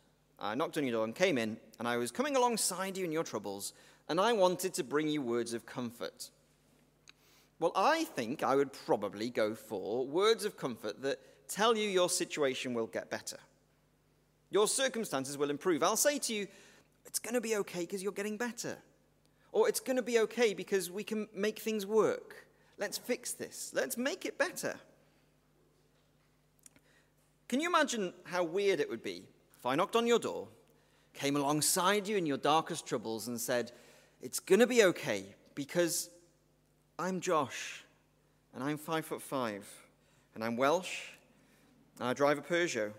I 0.41 0.55
knocked 0.55 0.77
on 0.77 0.83
your 0.83 0.93
door 0.93 1.03
and 1.05 1.13
came 1.13 1.37
in, 1.37 1.57
and 1.77 1.87
I 1.87 1.97
was 1.97 2.11
coming 2.11 2.35
alongside 2.35 2.97
you 2.97 3.05
in 3.05 3.11
your 3.11 3.23
troubles, 3.23 3.73
and 4.09 4.19
I 4.19 4.33
wanted 4.33 4.73
to 4.73 4.83
bring 4.83 5.07
you 5.07 5.21
words 5.21 5.53
of 5.53 5.67
comfort. 5.67 6.31
Well, 7.59 7.71
I 7.75 8.05
think 8.05 8.41
I 8.41 8.55
would 8.55 8.73
probably 8.73 9.29
go 9.29 9.53
for 9.53 10.05
words 10.07 10.43
of 10.43 10.57
comfort 10.57 11.03
that 11.03 11.19
tell 11.47 11.77
you 11.77 11.87
your 11.87 12.09
situation 12.09 12.73
will 12.73 12.87
get 12.87 13.11
better. 13.11 13.37
Your 14.49 14.67
circumstances 14.67 15.37
will 15.37 15.51
improve. 15.51 15.83
I'll 15.83 15.95
say 15.95 16.17
to 16.17 16.33
you, 16.33 16.47
it's 17.05 17.19
going 17.19 17.35
to 17.35 17.41
be 17.41 17.55
okay 17.57 17.81
because 17.81 18.01
you're 18.01 18.11
getting 18.11 18.35
better. 18.35 18.77
Or 19.51 19.69
it's 19.69 19.79
going 19.79 19.97
to 19.97 20.01
be 20.01 20.19
okay 20.19 20.55
because 20.55 20.89
we 20.89 21.03
can 21.03 21.27
make 21.35 21.59
things 21.59 21.85
work. 21.85 22.47
Let's 22.79 22.97
fix 22.97 23.33
this. 23.33 23.71
Let's 23.75 23.95
make 23.95 24.25
it 24.25 24.39
better. 24.39 24.75
Can 27.47 27.59
you 27.59 27.69
imagine 27.69 28.13
how 28.23 28.43
weird 28.43 28.79
it 28.79 28.89
would 28.89 29.03
be 29.03 29.25
if 29.61 29.67
I 29.67 29.75
knocked 29.75 29.95
on 29.95 30.07
your 30.07 30.17
door, 30.17 30.47
came 31.13 31.35
alongside 31.35 32.07
you 32.07 32.17
in 32.17 32.25
your 32.25 32.37
darkest 32.37 32.87
troubles, 32.87 33.27
and 33.27 33.39
said, 33.39 33.71
It's 34.19 34.39
going 34.39 34.57
to 34.57 34.65
be 34.65 34.85
okay 34.85 35.35
because 35.53 36.09
I'm 36.97 37.21
Josh, 37.21 37.83
and 38.55 38.63
I'm 38.63 38.79
five 38.79 39.05
foot 39.05 39.21
five, 39.21 39.67
and 40.33 40.43
I'm 40.43 40.57
Welsh, 40.57 41.01
and 41.99 42.07
I 42.07 42.13
drive 42.13 42.39
a 42.39 42.41
Peugeot. 42.41 42.91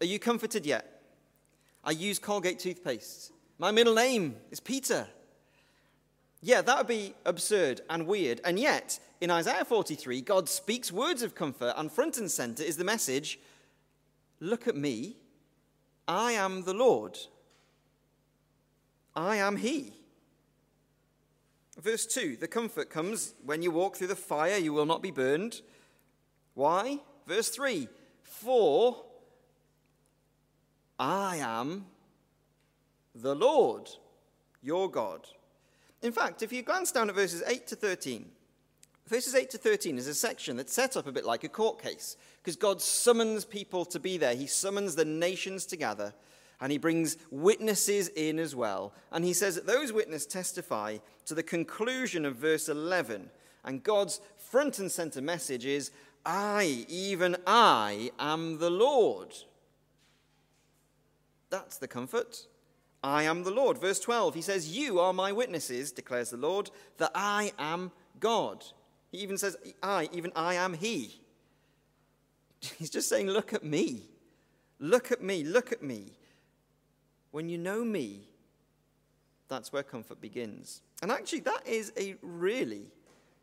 Are 0.00 0.06
you 0.06 0.18
comforted 0.18 0.64
yet? 0.64 1.02
I 1.84 1.90
use 1.90 2.18
Colgate 2.18 2.58
toothpaste. 2.58 3.30
My 3.58 3.70
middle 3.70 3.94
name 3.94 4.36
is 4.50 4.60
Peter. 4.60 5.06
Yeah, 6.40 6.62
that 6.62 6.78
would 6.78 6.86
be 6.86 7.12
absurd 7.26 7.82
and 7.90 8.06
weird. 8.06 8.40
And 8.46 8.58
yet, 8.58 8.98
in 9.20 9.30
Isaiah 9.30 9.66
43, 9.66 10.22
God 10.22 10.48
speaks 10.48 10.90
words 10.90 11.22
of 11.22 11.34
comfort, 11.34 11.74
and 11.76 11.92
front 11.92 12.16
and 12.16 12.30
center 12.30 12.62
is 12.62 12.78
the 12.78 12.84
message 12.84 13.38
Look 14.40 14.66
at 14.66 14.74
me. 14.74 15.16
I 16.10 16.32
am 16.32 16.64
the 16.64 16.74
Lord. 16.74 17.16
I 19.14 19.36
am 19.36 19.56
He. 19.56 19.92
Verse 21.80 22.04
2 22.04 22.36
The 22.36 22.48
comfort 22.48 22.90
comes 22.90 23.34
when 23.44 23.62
you 23.62 23.70
walk 23.70 23.94
through 23.94 24.08
the 24.08 24.16
fire, 24.16 24.56
you 24.56 24.72
will 24.72 24.86
not 24.86 25.02
be 25.02 25.12
burned. 25.12 25.62
Why? 26.54 26.98
Verse 27.28 27.48
3 27.50 27.88
For 28.24 29.04
I 30.98 31.36
am 31.36 31.86
the 33.14 33.36
Lord, 33.36 33.88
your 34.64 34.90
God. 34.90 35.28
In 36.02 36.10
fact, 36.10 36.42
if 36.42 36.52
you 36.52 36.62
glance 36.62 36.90
down 36.90 37.08
at 37.08 37.14
verses 37.14 37.44
8 37.46 37.68
to 37.68 37.76
13, 37.76 38.26
verses 39.06 39.36
8 39.36 39.48
to 39.50 39.58
13 39.58 39.96
is 39.96 40.08
a 40.08 40.14
section 40.14 40.56
that's 40.56 40.72
set 40.72 40.96
up 40.96 41.06
a 41.06 41.12
bit 41.12 41.24
like 41.24 41.44
a 41.44 41.48
court 41.48 41.80
case 41.80 42.16
because 42.42 42.56
God 42.56 42.80
summons 42.80 43.44
people 43.44 43.84
to 43.86 44.00
be 44.00 44.16
there. 44.16 44.34
He 44.34 44.46
summons 44.46 44.94
the 44.94 45.04
nations 45.04 45.66
together 45.66 46.14
and 46.60 46.70
he 46.70 46.78
brings 46.78 47.16
witnesses 47.30 48.08
in 48.08 48.38
as 48.38 48.54
well. 48.54 48.92
And 49.12 49.24
he 49.24 49.32
says 49.32 49.54
that 49.54 49.66
those 49.66 49.92
witnesses 49.92 50.26
testify 50.26 50.98
to 51.26 51.34
the 51.34 51.42
conclusion 51.42 52.24
of 52.24 52.36
verse 52.36 52.68
11. 52.68 53.30
And 53.64 53.82
God's 53.82 54.20
front 54.36 54.78
and 54.78 54.90
center 54.90 55.22
message 55.22 55.64
is 55.64 55.90
I, 56.24 56.84
even 56.88 57.36
I, 57.46 58.10
am 58.18 58.58
the 58.58 58.70
Lord. 58.70 59.34
That's 61.48 61.78
the 61.78 61.88
comfort. 61.88 62.46
I 63.02 63.22
am 63.22 63.44
the 63.44 63.50
Lord. 63.50 63.78
Verse 63.78 63.98
12, 63.98 64.34
he 64.34 64.42
says, 64.42 64.76
You 64.76 65.00
are 65.00 65.14
my 65.14 65.32
witnesses, 65.32 65.92
declares 65.92 66.30
the 66.30 66.36
Lord, 66.36 66.70
that 66.98 67.12
I 67.14 67.52
am 67.58 67.92
God. 68.18 68.64
He 69.10 69.18
even 69.18 69.38
says, 69.38 69.56
I, 69.82 70.10
even 70.12 70.30
I 70.36 70.54
am 70.54 70.74
He. 70.74 71.20
He's 72.78 72.90
just 72.90 73.08
saying, 73.08 73.28
Look 73.28 73.52
at 73.52 73.64
me. 73.64 74.10
Look 74.78 75.12
at 75.12 75.22
me. 75.22 75.44
Look 75.44 75.72
at 75.72 75.82
me. 75.82 76.12
When 77.30 77.48
you 77.48 77.58
know 77.58 77.84
me, 77.84 78.28
that's 79.48 79.72
where 79.72 79.82
comfort 79.82 80.20
begins. 80.20 80.82
And 81.02 81.10
actually, 81.10 81.40
that 81.40 81.66
is 81.66 81.92
a 81.98 82.16
really, 82.22 82.86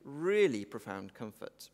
really 0.03 0.65
profound 0.65 1.13
comfort. 1.13 1.69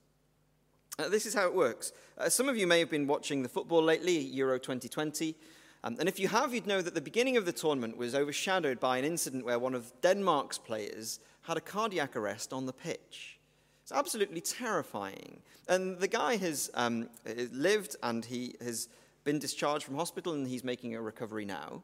Uh, 0.99 1.09
this 1.09 1.25
is 1.25 1.33
how 1.33 1.47
it 1.47 1.55
works. 1.55 1.91
Uh, 2.17 2.29
some 2.29 2.49
of 2.49 2.57
you 2.57 2.67
may 2.67 2.79
have 2.79 2.89
been 2.89 3.07
watching 3.07 3.41
the 3.41 3.49
football 3.49 3.81
lately, 3.81 4.17
Euro 4.19 4.59
2020. 4.59 5.35
Um, 5.83 5.97
and 5.99 6.07
if 6.07 6.19
you 6.19 6.27
have, 6.27 6.53
you'd 6.53 6.67
know 6.67 6.81
that 6.81 6.93
the 6.93 7.01
beginning 7.01 7.35
of 7.35 7.45
the 7.45 7.51
tournament 7.51 7.97
was 7.97 8.15
overshadowed 8.15 8.79
by 8.79 8.97
an 8.97 9.05
incident 9.05 9.43
where 9.43 9.59
one 9.59 9.73
of 9.73 9.91
Denmark's 10.01 10.57
players 10.57 11.19
had 11.43 11.57
a 11.57 11.61
cardiac 11.61 12.15
arrest 12.15 12.53
on 12.53 12.65
the 12.65 12.73
pitch. 12.73 13.39
It's 13.83 13.91
absolutely 13.91 14.41
terrifying. 14.41 15.41
And 15.67 15.99
the 15.99 16.07
guy 16.07 16.37
has 16.37 16.71
um, 16.73 17.09
lived 17.51 17.97
and 18.01 18.23
he 18.23 18.55
has 18.63 18.87
been 19.25 19.39
discharged 19.39 19.83
from 19.85 19.95
hospital 19.95 20.33
and 20.33 20.47
he's 20.47 20.63
making 20.63 20.95
a 20.95 21.01
recovery 21.01 21.45
now. 21.45 21.83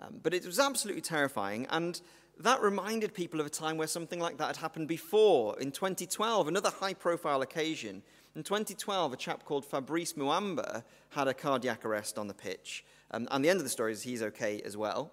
Um, 0.00 0.20
but 0.22 0.32
it 0.32 0.46
was 0.46 0.58
absolutely 0.58 1.02
terrifying. 1.02 1.66
And 1.70 2.00
that 2.40 2.62
reminded 2.62 3.12
people 3.12 3.40
of 3.40 3.46
a 3.46 3.50
time 3.50 3.76
where 3.76 3.86
something 3.86 4.18
like 4.18 4.38
that 4.38 4.48
had 4.48 4.56
happened 4.56 4.88
before. 4.88 5.58
In 5.60 5.70
2012, 5.70 6.48
another 6.48 6.70
high 6.70 6.94
profile 6.94 7.42
occasion. 7.42 8.02
In 8.34 8.42
2012, 8.42 9.12
a 9.12 9.16
chap 9.16 9.44
called 9.44 9.66
Fabrice 9.66 10.14
Muamba 10.14 10.82
had 11.10 11.28
a 11.28 11.34
cardiac 11.34 11.84
arrest 11.84 12.18
on 12.18 12.26
the 12.26 12.34
pitch. 12.34 12.84
Um, 13.10 13.28
and 13.30 13.44
the 13.44 13.50
end 13.50 13.58
of 13.58 13.64
the 13.64 13.70
story 13.70 13.92
is 13.92 14.02
he's 14.02 14.22
okay 14.22 14.62
as 14.64 14.76
well. 14.76 15.12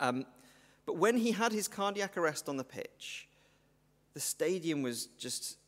Um, 0.00 0.26
but 0.84 0.98
when 0.98 1.16
he 1.16 1.32
had 1.32 1.52
his 1.52 1.66
cardiac 1.66 2.16
arrest 2.16 2.48
on 2.48 2.58
the 2.58 2.64
pitch, 2.64 3.26
the 4.16 4.20
stadium 4.20 4.80
was 4.80 5.08
just 5.18 5.58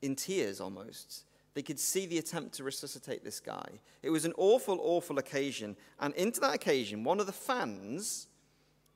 in 0.00 0.16
tears 0.16 0.62
almost. 0.62 1.24
They 1.52 1.60
could 1.60 1.78
see 1.78 2.06
the 2.06 2.16
attempt 2.16 2.54
to 2.54 2.64
resuscitate 2.64 3.22
this 3.22 3.38
guy. 3.38 3.68
It 4.02 4.08
was 4.08 4.24
an 4.24 4.32
awful, 4.38 4.78
awful 4.80 5.18
occasion. 5.18 5.76
And 6.00 6.14
into 6.14 6.40
that 6.40 6.54
occasion, 6.54 7.04
one 7.04 7.20
of 7.20 7.26
the 7.26 7.32
fans 7.32 8.28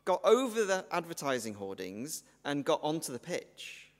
got 0.06 0.24
over 0.24 0.64
the 0.64 0.86
advertising 0.90 1.52
hoardings 1.52 2.22
and 2.42 2.64
got 2.64 2.80
onto 2.82 3.12
the 3.12 3.18
pitch. 3.18 3.90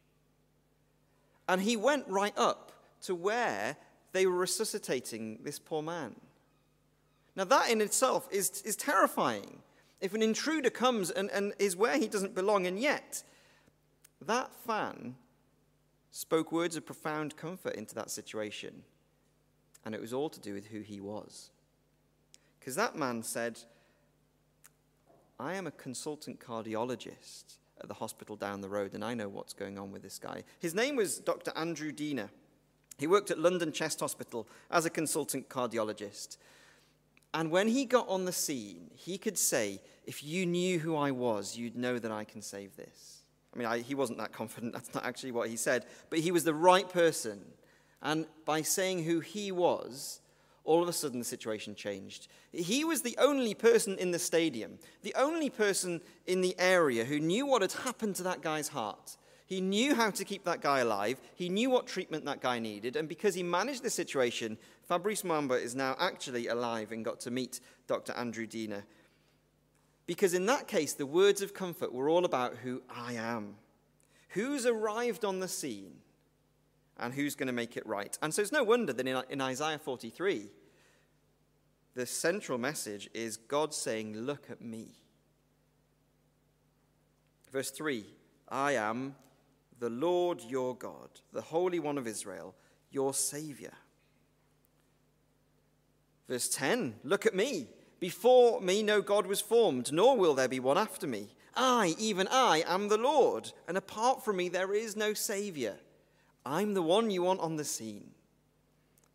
And 1.47 1.61
he 1.61 1.77
went 1.77 2.09
right 2.09 2.37
up 2.39 2.73
to 3.03 3.15
where 3.15 3.77
they 4.13 4.25
were 4.25 4.39
resuscitating 4.39 5.41
this 5.43 5.59
poor 5.59 5.83
man. 5.83 6.15
Now, 7.37 7.45
that 7.45 7.69
in 7.69 7.83
itself 7.83 8.29
is, 8.33 8.63
is 8.63 8.77
terrifying. 8.77 9.59
If 10.01 10.15
an 10.15 10.23
intruder 10.23 10.71
comes 10.71 11.11
and, 11.11 11.31
and 11.33 11.53
is 11.59 11.77
where 11.77 11.99
he 11.99 12.09
doesn't 12.09 12.35
belong, 12.35 12.67
and 12.67 12.81
yet 12.81 13.23
that 14.27 14.55
fan 14.67 15.17
spoke 16.11 16.53
words 16.53 16.77
of 16.77 16.85
profound 16.85 17.37
comfort 17.37 17.75
into 17.75 17.95
that 17.95 18.11
situation. 18.11 18.83
And 19.85 19.95
it 19.95 20.01
was 20.01 20.13
all 20.13 20.29
to 20.29 20.41
do 20.41 20.55
with 20.55 20.67
who 20.67 20.81
he 20.81 21.01
was. 21.01 21.51
Because 22.59 22.75
that 22.77 22.97
man 22.97 23.23
said, 23.23 23.59
I 25.39 25.55
am 25.55 25.67
a 25.67 25.71
consultant 25.71 26.39
cardiologist 26.39 27.57
at 27.81 27.89
the 27.89 27.95
hospital 27.95 28.37
down 28.37 28.61
the 28.61 28.69
road, 28.69 28.93
and 28.93 29.03
I 29.03 29.15
know 29.15 29.29
what's 29.29 29.55
going 29.55 29.79
on 29.79 29.91
with 29.91 30.03
this 30.03 30.19
guy. 30.19 30.45
His 30.59 30.75
name 30.75 30.97
was 30.97 31.19
Dr. 31.19 31.53
Andrew 31.57 31.93
Deaner. 31.93 32.29
He 32.99 33.07
worked 33.07 33.31
at 33.31 33.39
London 33.39 33.73
Chest 33.73 34.01
Hospital 34.01 34.47
as 34.71 34.85
a 34.85 34.91
consultant 34.91 35.49
cardiologist. 35.49 36.37
And 37.33 37.51
when 37.51 37.69
he 37.69 37.87
got 37.87 38.07
on 38.09 38.27
the 38.27 38.33
scene, 38.33 38.91
he 38.95 39.17
could 39.17 39.39
say, 39.39 39.81
If 40.05 40.23
you 40.23 40.45
knew 40.45 40.79
who 40.79 40.95
I 40.95 41.11
was, 41.11 41.57
you'd 41.57 41.77
know 41.77 41.99
that 41.99 42.13
I 42.13 42.25
can 42.25 42.43
save 42.43 42.77
this. 42.77 43.20
I 43.55 43.59
mean, 43.59 43.67
I, 43.67 43.79
he 43.81 43.95
wasn't 43.95 44.19
that 44.19 44.33
confident. 44.33 44.73
That's 44.75 44.95
not 44.95 45.05
actually 45.05 45.33
what 45.33 45.49
he 45.49 45.57
said. 45.57 45.87
But 46.09 46.21
he 46.21 46.31
was 46.31 46.45
the 46.45 46.55
right 46.55 46.89
person. 46.89 47.41
And 48.03 48.27
by 48.45 48.63
saying 48.63 49.05
who 49.05 49.21
he 49.21 49.53
was, 49.53 50.21
all 50.65 50.83
of 50.83 50.89
a 50.89 50.93
sudden 50.93 51.19
the 51.19 51.25
situation 51.25 51.75
changed. 51.75 52.29
He 52.53 52.85
was 52.85 53.03
the 53.03 53.17
only 53.19 53.55
person 53.55 53.99
in 53.99 54.11
the 54.11 54.19
stadium, 54.19 54.79
the 55.03 55.15
only 55.17 55.51
person 55.51 56.01
in 56.27 56.41
the 56.41 56.55
area 56.59 57.05
who 57.05 57.19
knew 57.19 57.47
what 57.47 57.63
had 57.63 57.73
happened 57.73 58.17
to 58.17 58.23
that 58.25 58.43
guy's 58.43 58.69
heart. 58.69 59.17
He 59.47 59.61
knew 59.61 59.97
how 59.97 60.11
to 60.11 60.25
keep 60.25 60.45
that 60.45 60.61
guy 60.61 60.79
alive. 60.79 61.21
He 61.35 61.49
knew 61.49 61.71
what 61.71 61.89
treatment 61.89 62.25
that 62.27 62.41
guy 62.41 62.61
needed. 62.61 62.95
And 62.95 63.09
because 63.09 63.35
he 63.35 63.43
managed 63.43 63.83
the 63.83 63.91
situation, 63.91 64.57
Fabrice 64.85 65.23
Muamba 65.23 65.61
is 65.61 65.75
now 65.75 65.97
actually 65.99 66.47
alive 66.47 66.93
and 66.93 67.05
got 67.05 67.19
to 67.21 67.33
meet 67.33 67.59
Dr. 67.89 68.13
Andrew 68.13 68.47
Deaner. 68.47 68.85
Because 70.11 70.35
in 70.35 70.47
that 70.47 70.67
case, 70.67 70.93
the 70.93 71.07
words 71.07 71.41
of 71.41 71.55
comfort 71.55 71.93
were 71.93 72.09
all 72.09 72.25
about 72.25 72.57
who 72.57 72.83
I 72.91 73.13
am. 73.13 73.55
Who's 74.31 74.67
arrived 74.67 75.25
on 75.25 75.39
the 75.39 75.47
scene 75.47 75.99
and 76.99 77.15
who's 77.15 77.37
going 77.37 77.47
to 77.47 77.53
make 77.53 77.77
it 77.77 77.87
right? 77.87 78.19
And 78.21 78.35
so 78.35 78.43
it's 78.43 78.51
no 78.51 78.65
wonder 78.65 78.93
that 78.93 79.07
in, 79.07 79.23
in 79.31 79.41
Isaiah 79.41 79.79
43, 79.79 80.51
the 81.95 82.07
central 82.07 82.59
message 82.59 83.09
is 83.15 83.37
God 83.37 83.73
saying, 83.73 84.17
Look 84.17 84.51
at 84.51 84.61
me. 84.61 84.89
Verse 87.53 87.71
3 87.71 88.05
I 88.49 88.73
am 88.73 89.15
the 89.79 89.91
Lord 89.91 90.41
your 90.43 90.75
God, 90.75 91.21
the 91.33 91.41
Holy 91.41 91.79
One 91.79 91.99
of 91.99 92.09
Israel, 92.09 92.57
your 92.91 93.15
Savior. 93.15 93.75
Verse 96.29 96.49
10 96.49 96.97
Look 97.05 97.27
at 97.27 97.35
me. 97.37 97.69
Before 98.01 98.61
me 98.61 98.83
no 98.83 99.03
God 99.03 99.27
was 99.27 99.41
formed, 99.43 99.93
nor 99.93 100.17
will 100.17 100.35
there 100.35 100.49
be 100.49 100.59
one 100.59 100.79
after 100.79 101.07
me. 101.07 101.29
I, 101.55 101.95
even 101.99 102.27
I, 102.29 102.65
am 102.67 102.89
the 102.89 102.97
Lord, 102.97 103.53
and 103.69 103.77
apart 103.77 104.25
from 104.25 104.39
me 104.39 104.49
there 104.49 104.73
is 104.73 104.97
no 104.97 105.13
Savior. 105.13 105.77
I'm 106.47 106.73
the 106.73 106.83
one 106.83 107.11
you 107.11 107.23
want 107.23 107.41
on 107.41 107.57
the 107.57 107.65
scene. 107.65 108.11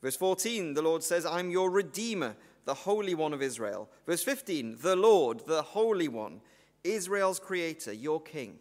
Verse 0.01 0.15
14, 0.15 0.75
the 0.75 0.83
Lord 0.83 1.01
says, 1.01 1.25
I'm 1.25 1.49
your 1.49 1.71
Redeemer, 1.71 2.35
the 2.65 2.75
Holy 2.75 3.15
One 3.15 3.33
of 3.33 3.41
Israel. 3.41 3.89
Verse 4.05 4.23
15, 4.23 4.77
the 4.81 4.95
Lord, 4.95 5.41
the 5.47 5.63
Holy 5.63 6.07
One, 6.07 6.41
Israel's 6.83 7.39
Creator, 7.39 7.93
your 7.93 8.21
King. 8.21 8.59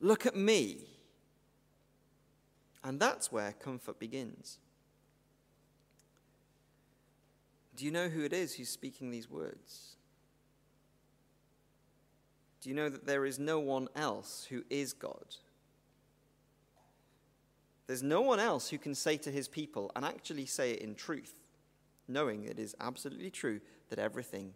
Look 0.00 0.24
at 0.24 0.36
me. 0.36 0.84
And 2.84 3.00
that's 3.00 3.32
where 3.32 3.52
comfort 3.52 3.98
begins. 3.98 4.58
Do 7.82 7.86
you 7.86 7.92
know 7.92 8.08
who 8.08 8.22
it 8.22 8.32
is 8.32 8.54
who's 8.54 8.68
speaking 8.68 9.10
these 9.10 9.28
words? 9.28 9.96
Do 12.60 12.68
you 12.68 12.76
know 12.76 12.88
that 12.88 13.06
there 13.06 13.26
is 13.26 13.40
no 13.40 13.58
one 13.58 13.88
else 13.96 14.46
who 14.48 14.62
is 14.70 14.92
God? 14.92 15.34
There's 17.88 18.04
no 18.04 18.20
one 18.20 18.38
else 18.38 18.68
who 18.68 18.78
can 18.78 18.94
say 18.94 19.16
to 19.16 19.32
his 19.32 19.48
people 19.48 19.90
and 19.96 20.04
actually 20.04 20.46
say 20.46 20.70
it 20.70 20.80
in 20.80 20.94
truth, 20.94 21.34
knowing 22.06 22.44
it 22.44 22.60
is 22.60 22.76
absolutely 22.78 23.30
true 23.30 23.60
that 23.88 23.98
everything 23.98 24.52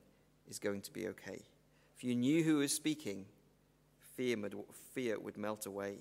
is 0.48 0.60
going 0.60 0.82
to 0.82 0.92
be 0.92 1.08
okay. 1.08 1.40
If 1.96 2.04
you 2.04 2.14
knew 2.14 2.44
who 2.44 2.58
was 2.58 2.72
speaking, 2.72 3.26
fear 4.14 4.38
would, 4.38 4.54
fear 4.94 5.18
would 5.18 5.36
melt 5.36 5.66
away. 5.66 5.96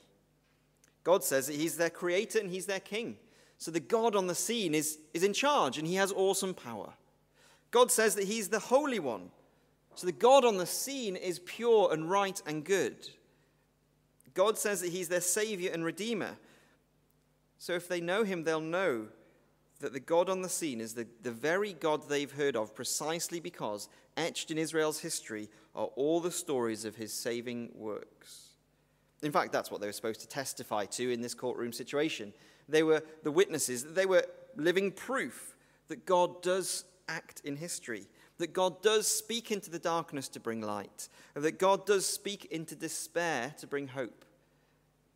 God 1.03 1.23
says 1.23 1.47
that 1.47 1.55
He's 1.55 1.75
their 1.75 1.89
creator 1.89 2.37
and 2.37 2.51
He's 2.51 2.67
their 2.67 2.79
king. 2.79 3.17
So 3.57 3.71
the 3.71 3.79
God 3.79 4.15
on 4.15 4.27
the 4.27 4.35
scene 4.35 4.75
is, 4.75 4.99
is 5.15 5.23
in 5.23 5.33
charge 5.33 5.79
and 5.79 5.87
He 5.87 5.95
has 5.95 6.11
awesome 6.11 6.53
power. 6.53 6.93
God 7.75 7.91
says 7.91 8.15
that 8.15 8.23
He's 8.23 8.47
the 8.47 8.59
Holy 8.59 8.99
One. 8.99 9.31
So 9.95 10.07
the 10.07 10.13
God 10.13 10.45
on 10.45 10.55
the 10.55 10.65
scene 10.65 11.17
is 11.17 11.39
pure 11.39 11.91
and 11.91 12.09
right 12.09 12.41
and 12.47 12.63
good. 12.63 13.09
God 14.33 14.57
says 14.57 14.79
that 14.79 14.93
He's 14.93 15.09
their 15.09 15.19
Savior 15.19 15.71
and 15.73 15.83
Redeemer. 15.83 16.37
So 17.57 17.73
if 17.73 17.89
they 17.89 17.99
know 17.99 18.23
Him, 18.23 18.45
they'll 18.45 18.61
know 18.61 19.07
that 19.81 19.91
the 19.91 19.99
God 19.99 20.29
on 20.29 20.41
the 20.41 20.47
scene 20.47 20.79
is 20.79 20.93
the, 20.93 21.05
the 21.21 21.33
very 21.33 21.73
God 21.73 22.07
they've 22.07 22.31
heard 22.31 22.55
of 22.55 22.73
precisely 22.73 23.41
because 23.41 23.89
etched 24.15 24.51
in 24.51 24.57
Israel's 24.57 24.99
history 24.99 25.49
are 25.75 25.89
all 25.97 26.21
the 26.21 26.31
stories 26.31 26.85
of 26.85 26.95
His 26.95 27.11
saving 27.11 27.71
works. 27.75 28.51
In 29.21 29.33
fact, 29.33 29.51
that's 29.51 29.69
what 29.69 29.81
they 29.81 29.87
were 29.87 29.91
supposed 29.91 30.21
to 30.21 30.29
testify 30.29 30.85
to 30.85 31.11
in 31.11 31.19
this 31.19 31.33
courtroom 31.33 31.73
situation. 31.73 32.31
They 32.69 32.83
were 32.83 33.03
the 33.23 33.33
witnesses, 33.33 33.83
they 33.83 34.05
were 34.05 34.25
living 34.55 34.93
proof 34.93 35.57
that 35.89 36.05
God 36.05 36.41
does 36.41 36.85
act 37.07 37.41
in 37.43 37.57
history, 37.57 38.07
that 38.37 38.53
God 38.53 38.81
does 38.81 39.07
speak 39.07 39.51
into 39.51 39.69
the 39.69 39.79
darkness 39.79 40.27
to 40.29 40.39
bring 40.39 40.61
light, 40.61 41.09
and 41.35 41.43
that 41.43 41.59
God 41.59 41.85
does 41.85 42.05
speak 42.05 42.45
into 42.45 42.75
despair 42.75 43.53
to 43.59 43.67
bring 43.67 43.87
hope. 43.87 44.25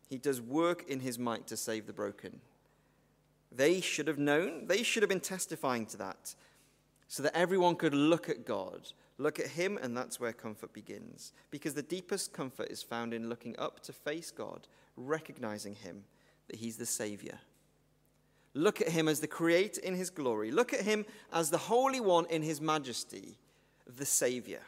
He 0.08 0.18
does 0.18 0.40
work 0.40 0.88
in 0.88 1.00
his 1.00 1.18
might 1.18 1.46
to 1.48 1.56
save 1.56 1.86
the 1.86 1.92
broken. 1.92 2.40
They 3.52 3.80
should 3.80 4.06
have 4.06 4.18
known, 4.18 4.66
they 4.66 4.82
should 4.82 5.02
have 5.02 5.10
been 5.10 5.20
testifying 5.20 5.86
to 5.86 5.96
that, 5.98 6.34
so 7.08 7.22
that 7.22 7.36
everyone 7.36 7.76
could 7.76 7.94
look 7.94 8.28
at 8.28 8.46
God 8.46 8.92
Look 9.20 9.38
at 9.38 9.48
him, 9.48 9.78
and 9.82 9.94
that's 9.94 10.18
where 10.18 10.32
comfort 10.32 10.72
begins. 10.72 11.34
Because 11.50 11.74
the 11.74 11.82
deepest 11.82 12.32
comfort 12.32 12.70
is 12.70 12.82
found 12.82 13.12
in 13.12 13.28
looking 13.28 13.54
up 13.58 13.80
to 13.80 13.92
face 13.92 14.30
God, 14.30 14.66
recognizing 14.96 15.74
him, 15.74 16.04
that 16.48 16.56
he's 16.56 16.78
the 16.78 16.86
Savior. 16.86 17.38
Look 18.54 18.80
at 18.80 18.88
him 18.88 19.08
as 19.08 19.20
the 19.20 19.28
Creator 19.28 19.80
in 19.82 19.94
his 19.94 20.10
glory. 20.10 20.50
Look 20.50 20.72
at 20.72 20.80
him 20.80 21.06
as 21.32 21.50
the 21.50 21.58
Holy 21.58 22.00
One 22.00 22.26
in 22.26 22.42
his 22.42 22.60
majesty, 22.60 23.38
the 23.86 24.06
Savior. 24.06 24.62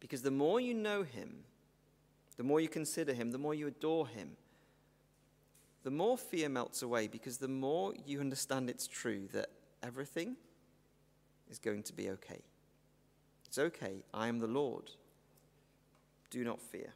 Because 0.00 0.22
the 0.22 0.30
more 0.30 0.60
you 0.60 0.74
know 0.74 1.02
him, 1.02 1.44
the 2.36 2.42
more 2.42 2.60
you 2.60 2.68
consider 2.68 3.14
him, 3.14 3.30
the 3.30 3.38
more 3.38 3.54
you 3.54 3.68
adore 3.68 4.06
him, 4.06 4.36
the 5.82 5.90
more 5.90 6.16
fear 6.16 6.48
melts 6.48 6.82
away 6.82 7.08
because 7.08 7.38
the 7.38 7.48
more 7.48 7.92
you 8.06 8.20
understand 8.20 8.70
it's 8.70 8.86
true 8.86 9.28
that 9.32 9.48
everything 9.82 10.36
is 11.50 11.58
going 11.58 11.82
to 11.84 11.92
be 11.92 12.10
okay. 12.10 12.40
It's 13.46 13.58
okay. 13.58 14.02
I 14.14 14.28
am 14.28 14.38
the 14.38 14.46
Lord. 14.46 14.90
Do 16.30 16.44
not 16.44 16.60
fear. 16.60 16.94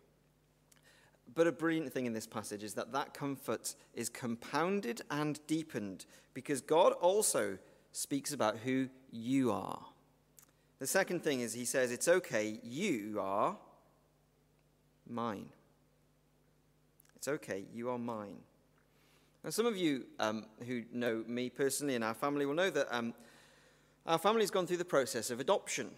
But 1.35 1.47
a 1.47 1.53
brilliant 1.53 1.93
thing 1.93 2.07
in 2.07 2.13
this 2.13 2.27
passage 2.27 2.63
is 2.63 2.75
that 2.75 2.93
that 2.93 3.13
comfort 3.13 3.75
is 3.95 4.09
compounded 4.09 5.03
and 5.11 5.45
deepened 5.47 6.07
because 6.35 6.61
God 6.61 6.93
also 6.93 7.59
speaks 7.93 8.33
about 8.33 8.59
who 8.59 8.89
you 9.11 9.53
are. 9.53 9.81
The 10.79 10.87
second 10.87 11.23
thing 11.23 11.41
is 11.41 11.55
he 11.55 11.65
says, 11.65 11.91
It's 11.91 12.09
okay, 12.09 12.61
you 12.63 13.19
are 13.21 13.57
mine. 15.09 15.47
It's 17.17 17.29
okay, 17.29 17.65
you 17.73 17.91
are 17.91 17.99
mine. 17.99 18.37
Now, 19.43 19.51
some 19.51 19.67
of 19.67 19.77
you 19.77 20.07
um, 20.19 20.47
who 20.67 20.83
know 20.93 21.25
me 21.27 21.51
personally 21.51 21.95
and 21.95 22.05
our 22.05 22.15
family 22.15 22.47
will 22.47 22.55
know 22.55 22.71
that 22.71 22.89
um, 22.91 23.15
our 24.05 24.19
family's 24.19 24.51
gone 24.51 24.67
through 24.67 24.77
the 24.77 24.85
process 24.85 25.31
of 25.31 25.41
adoption. 25.41 25.91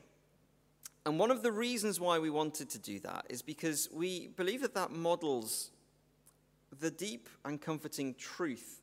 And 1.06 1.18
one 1.18 1.30
of 1.30 1.42
the 1.42 1.52
reasons 1.52 2.00
why 2.00 2.18
we 2.18 2.30
wanted 2.30 2.68
to 2.70 2.78
do 2.78 2.98
that 3.00 3.26
is 3.30 3.40
because 3.42 3.88
we 3.92 4.28
believe 4.28 4.60
that 4.62 4.74
that 4.74 4.90
models 4.90 5.70
the 6.80 6.90
deep 6.90 7.28
and 7.44 7.60
comforting 7.60 8.14
truth 8.14 8.82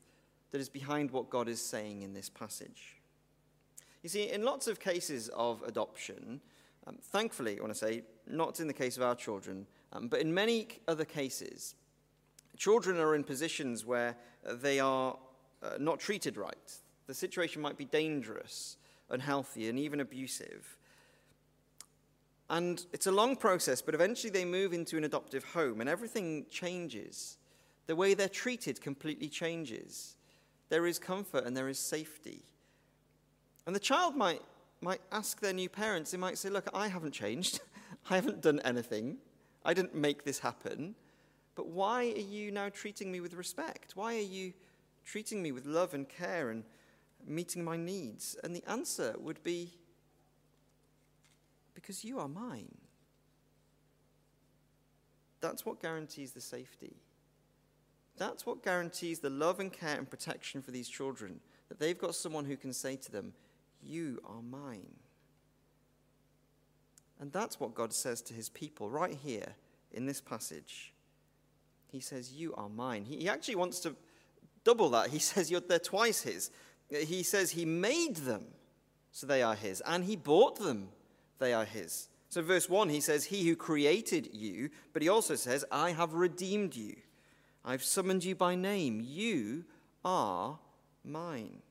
that 0.51 0.61
is 0.61 0.69
behind 0.69 1.11
what 1.11 1.29
God 1.29 1.47
is 1.47 1.61
saying 1.61 2.01
in 2.01 2.13
this 2.13 2.29
passage. 2.29 2.97
You 4.03 4.09
see, 4.09 4.31
in 4.31 4.43
lots 4.43 4.67
of 4.67 4.79
cases 4.79 5.29
of 5.29 5.61
adoption, 5.63 6.41
um, 6.87 6.97
thankfully, 7.01 7.57
I 7.57 7.61
want 7.61 7.73
to 7.73 7.79
say, 7.79 8.03
not 8.27 8.59
in 8.59 8.67
the 8.67 8.73
case 8.73 8.97
of 8.97 9.03
our 9.03 9.15
children, 9.15 9.65
um, 9.93 10.07
but 10.07 10.21
in 10.21 10.33
many 10.33 10.67
other 10.87 11.05
cases, 11.05 11.75
children 12.57 12.99
are 12.99 13.15
in 13.15 13.23
positions 13.23 13.85
where 13.85 14.15
they 14.61 14.79
are 14.79 15.17
uh, 15.63 15.71
not 15.79 15.99
treated 15.99 16.37
right. 16.37 16.73
The 17.07 17.13
situation 17.13 17.61
might 17.61 17.77
be 17.77 17.85
dangerous, 17.85 18.77
unhealthy, 19.09 19.69
and 19.69 19.79
even 19.79 19.99
abusive. 19.99 20.77
And 22.49 22.85
it's 22.93 23.07
a 23.07 23.11
long 23.11 23.35
process, 23.35 23.81
but 23.81 23.95
eventually 23.95 24.29
they 24.29 24.45
move 24.45 24.73
into 24.73 24.97
an 24.97 25.03
adoptive 25.03 25.43
home 25.43 25.81
and 25.81 25.89
everything 25.89 26.45
changes. 26.49 27.37
The 27.87 27.95
way 27.95 28.13
they're 28.13 28.29
treated 28.29 28.81
completely 28.81 29.29
changes. 29.29 30.15
There 30.69 30.85
is 30.85 30.99
comfort 30.99 31.45
and 31.45 31.55
there 31.55 31.69
is 31.69 31.79
safety. 31.79 32.43
And 33.65 33.75
the 33.75 33.79
child 33.79 34.15
might, 34.15 34.41
might 34.81 35.01
ask 35.11 35.39
their 35.39 35.53
new 35.53 35.69
parents, 35.69 36.11
they 36.11 36.17
might 36.17 36.37
say, 36.37 36.49
Look, 36.49 36.69
I 36.73 36.87
haven't 36.87 37.13
changed. 37.13 37.61
I 38.09 38.15
haven't 38.15 38.41
done 38.41 38.59
anything. 38.63 39.17
I 39.63 39.73
didn't 39.73 39.95
make 39.95 40.23
this 40.23 40.39
happen. 40.39 40.93
But 41.55 41.67
why 41.67 42.11
are 42.11 42.19
you 42.19 42.51
now 42.51 42.69
treating 42.69 43.11
me 43.11 43.21
with 43.21 43.33
respect? 43.33 43.93
Why 43.95 44.15
are 44.15 44.19
you 44.19 44.53
treating 45.03 45.41
me 45.41 45.51
with 45.51 45.65
love 45.65 45.93
and 45.93 46.07
care 46.07 46.51
and 46.51 46.63
meeting 47.25 47.63
my 47.63 47.77
needs? 47.77 48.35
And 48.43 48.55
the 48.55 48.63
answer 48.69 49.15
would 49.17 49.43
be 49.43 49.71
because 51.75 52.03
you 52.03 52.17
are 52.19 52.27
mine. 52.27 52.73
That's 55.41 55.65
what 55.65 55.81
guarantees 55.81 56.31
the 56.31 56.41
safety. 56.41 56.95
That's 58.17 58.45
what 58.45 58.63
guarantees 58.63 59.19
the 59.19 59.29
love 59.29 59.59
and 59.59 59.71
care 59.71 59.97
and 59.97 60.09
protection 60.09 60.61
for 60.61 60.71
these 60.71 60.87
children, 60.87 61.39
that 61.69 61.79
they've 61.79 61.97
got 61.97 62.15
someone 62.15 62.45
who 62.45 62.57
can 62.57 62.73
say 62.73 62.95
to 62.95 63.11
them, 63.11 63.33
You 63.83 64.19
are 64.25 64.41
mine. 64.41 64.95
And 67.19 67.31
that's 67.31 67.59
what 67.59 67.75
God 67.75 67.93
says 67.93 68.21
to 68.23 68.33
his 68.33 68.49
people 68.49 68.89
right 68.89 69.13
here 69.13 69.55
in 69.91 70.05
this 70.05 70.21
passage. 70.21 70.93
He 71.91 71.99
says, 71.99 72.33
You 72.33 72.53
are 72.55 72.69
mine. 72.69 73.05
He, 73.05 73.29
actually 73.29 73.55
wants 73.55 73.79
to 73.81 73.95
double 74.63 74.89
that. 74.91 75.09
He 75.09 75.19
says, 75.19 75.51
You're, 75.51 75.61
they're 75.61 75.79
twice 75.79 76.21
his. 76.21 76.51
He 76.89 77.23
says, 77.23 77.51
He 77.51 77.65
made 77.65 78.17
them, 78.17 78.45
so 79.11 79.27
they 79.27 79.43
are 79.43 79.55
his. 79.55 79.81
And 79.85 80.03
He 80.03 80.15
bought 80.15 80.59
them, 80.59 80.89
they 81.39 81.53
are 81.53 81.65
his. 81.65 82.09
So, 82.29 82.41
verse 82.41 82.69
1, 82.69 82.89
he 82.89 82.99
says, 82.99 83.25
He 83.25 83.47
who 83.47 83.55
created 83.55 84.29
you, 84.33 84.69
but 84.93 85.01
he 85.01 85.09
also 85.09 85.35
says, 85.35 85.63
I 85.71 85.91
have 85.91 86.13
redeemed 86.13 86.75
you. 86.75 86.95
I've 87.63 87.83
summoned 87.83 88.23
you 88.23 88.35
by 88.35 88.55
name. 88.55 89.01
You 89.03 89.65
are 90.03 90.59
mine. 91.03 91.61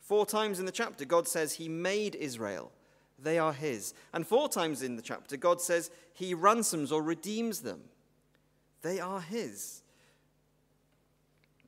Four 0.00 0.26
times 0.26 0.60
in 0.60 0.66
the 0.66 0.72
chapter, 0.72 1.04
God 1.04 1.26
says 1.26 1.54
He 1.54 1.68
made 1.68 2.14
Israel. 2.14 2.70
They 3.18 3.38
are 3.38 3.52
His. 3.52 3.94
And 4.12 4.26
four 4.26 4.48
times 4.48 4.82
in 4.82 4.96
the 4.96 5.02
chapter, 5.02 5.36
God 5.36 5.60
says 5.60 5.90
He 6.12 6.34
ransoms 6.34 6.92
or 6.92 7.02
redeems 7.02 7.60
them. 7.60 7.80
They 8.82 9.00
are 9.00 9.20
His. 9.20 9.82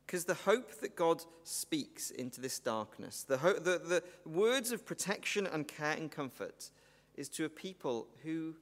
Because 0.06 0.24
the 0.24 0.34
hope 0.34 0.80
that 0.80 0.94
God 0.94 1.22
speaks 1.42 2.10
into 2.10 2.40
this 2.40 2.58
darkness, 2.58 3.24
the, 3.24 3.36
the, 3.36 3.78
the 3.78 4.02
words 4.24 4.72
of 4.72 4.86
protection 4.86 5.46
and 5.46 5.66
care 5.66 5.96
and 5.98 6.10
comfort, 6.10 6.70
is 7.18 7.28
to 7.28 7.44
a 7.44 7.48
people 7.48 8.06
who 8.22 8.54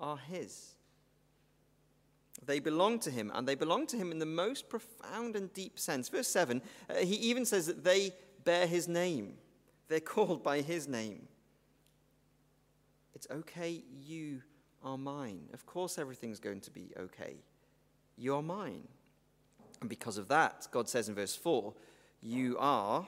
are 0.00 0.16
His. 0.16 0.76
They 2.44 2.58
belong 2.58 2.98
to 3.00 3.10
him, 3.10 3.30
and 3.34 3.46
they 3.46 3.54
belong 3.54 3.86
to 3.88 3.96
him 3.96 4.10
in 4.10 4.18
the 4.18 4.26
most 4.26 4.68
profound 4.68 5.36
and 5.36 5.52
deep 5.52 5.78
sense. 5.78 6.08
Verse 6.08 6.26
7, 6.28 6.60
uh, 6.90 6.94
he 6.96 7.14
even 7.14 7.44
says 7.44 7.66
that 7.66 7.84
they 7.84 8.12
bear 8.44 8.66
his 8.66 8.88
name, 8.88 9.34
they're 9.88 10.00
called 10.14 10.42
by 10.42 10.60
his 10.60 10.88
name. 10.88 11.28
It's 13.14 13.26
okay, 13.30 13.84
you 14.04 14.42
are 14.82 14.98
mine. 14.98 15.48
Of 15.52 15.66
course, 15.66 15.98
everything's 15.98 16.40
going 16.40 16.60
to 16.62 16.70
be 16.70 16.90
okay. 16.98 17.36
You 18.16 18.34
are 18.34 18.42
mine. 18.42 18.88
And 19.80 19.88
because 19.88 20.18
of 20.18 20.28
that, 20.28 20.66
God 20.72 20.88
says 20.88 21.08
in 21.08 21.14
verse 21.14 21.36
4, 21.36 21.72
you 22.20 22.56
are 22.58 23.06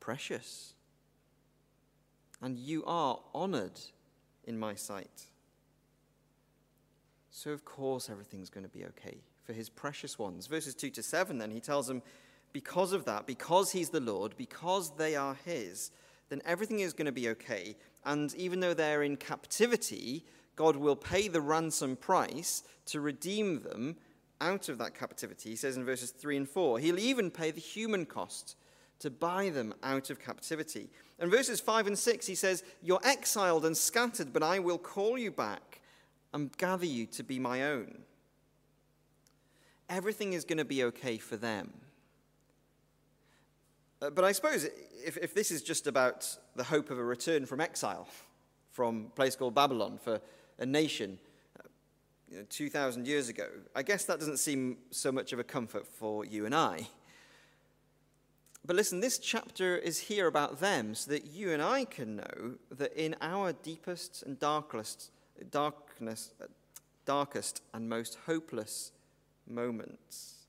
precious. 0.00 0.72
And 2.42 2.58
you 2.58 2.84
are 2.84 3.20
honored 3.34 3.80
in 4.44 4.58
my 4.58 4.74
sight. 4.74 5.26
So, 7.30 7.50
of 7.50 7.64
course, 7.64 8.10
everything's 8.10 8.50
going 8.50 8.64
to 8.64 8.70
be 8.70 8.84
okay 8.84 9.18
for 9.44 9.52
his 9.52 9.68
precious 9.68 10.18
ones. 10.18 10.46
Verses 10.46 10.74
2 10.74 10.90
to 10.90 11.02
7, 11.02 11.38
then, 11.38 11.50
he 11.50 11.60
tells 11.60 11.86
them, 11.86 12.02
because 12.52 12.92
of 12.92 13.04
that, 13.06 13.26
because 13.26 13.72
he's 13.72 13.88
the 13.88 14.00
Lord, 14.00 14.34
because 14.36 14.94
they 14.96 15.16
are 15.16 15.36
his, 15.44 15.90
then 16.28 16.42
everything 16.44 16.80
is 16.80 16.92
going 16.92 17.06
to 17.06 17.12
be 17.12 17.28
okay. 17.30 17.76
And 18.04 18.34
even 18.34 18.60
though 18.60 18.74
they're 18.74 19.02
in 19.02 19.16
captivity, 19.16 20.26
God 20.56 20.76
will 20.76 20.96
pay 20.96 21.28
the 21.28 21.40
ransom 21.40 21.96
price 21.96 22.62
to 22.86 23.00
redeem 23.00 23.62
them 23.62 23.96
out 24.40 24.68
of 24.68 24.78
that 24.78 24.94
captivity. 24.94 25.50
He 25.50 25.56
says 25.56 25.76
in 25.76 25.84
verses 25.84 26.10
3 26.10 26.36
and 26.36 26.48
4, 26.48 26.78
He'll 26.80 26.98
even 26.98 27.30
pay 27.30 27.50
the 27.50 27.60
human 27.60 28.04
cost 28.04 28.56
to 28.98 29.10
buy 29.10 29.50
them 29.50 29.74
out 29.82 30.10
of 30.10 30.20
captivity. 30.20 30.90
And 31.22 31.30
verses 31.30 31.60
5 31.60 31.86
and 31.86 31.96
6, 31.96 32.26
he 32.26 32.34
says, 32.34 32.64
You're 32.82 33.00
exiled 33.04 33.64
and 33.64 33.76
scattered, 33.76 34.32
but 34.32 34.42
I 34.42 34.58
will 34.58 34.76
call 34.76 35.16
you 35.16 35.30
back 35.30 35.80
and 36.34 36.50
gather 36.58 36.84
you 36.84 37.06
to 37.06 37.22
be 37.22 37.38
my 37.38 37.62
own. 37.62 37.98
Everything 39.88 40.32
is 40.32 40.44
going 40.44 40.58
to 40.58 40.64
be 40.64 40.82
okay 40.82 41.18
for 41.18 41.36
them. 41.36 41.72
Uh, 44.02 44.10
but 44.10 44.24
I 44.24 44.32
suppose 44.32 44.64
if, 45.04 45.16
if 45.16 45.32
this 45.32 45.52
is 45.52 45.62
just 45.62 45.86
about 45.86 46.36
the 46.56 46.64
hope 46.64 46.90
of 46.90 46.98
a 46.98 47.04
return 47.04 47.46
from 47.46 47.60
exile, 47.60 48.08
from 48.72 49.06
a 49.06 49.14
place 49.14 49.36
called 49.36 49.54
Babylon, 49.54 50.00
for 50.02 50.20
a 50.58 50.66
nation 50.66 51.20
uh, 51.56 51.68
you 52.32 52.38
know, 52.38 52.46
2,000 52.50 53.06
years 53.06 53.28
ago, 53.28 53.46
I 53.76 53.84
guess 53.84 54.06
that 54.06 54.18
doesn't 54.18 54.38
seem 54.38 54.78
so 54.90 55.12
much 55.12 55.32
of 55.32 55.38
a 55.38 55.44
comfort 55.44 55.86
for 55.86 56.24
you 56.24 56.46
and 56.46 56.54
I. 56.54 56.88
But 58.64 58.76
listen, 58.76 59.00
this 59.00 59.18
chapter 59.18 59.76
is 59.76 59.98
here 59.98 60.28
about 60.28 60.60
them 60.60 60.94
so 60.94 61.10
that 61.10 61.26
you 61.26 61.50
and 61.50 61.60
I 61.60 61.84
can 61.84 62.16
know 62.16 62.54
that 62.70 62.92
in 62.92 63.16
our 63.20 63.52
deepest 63.52 64.22
and 64.22 64.38
darkest 64.38 65.10
darkness, 65.50 66.32
darkest 67.04 67.62
and 67.74 67.88
most 67.88 68.18
hopeless 68.26 68.92
moments. 69.48 70.46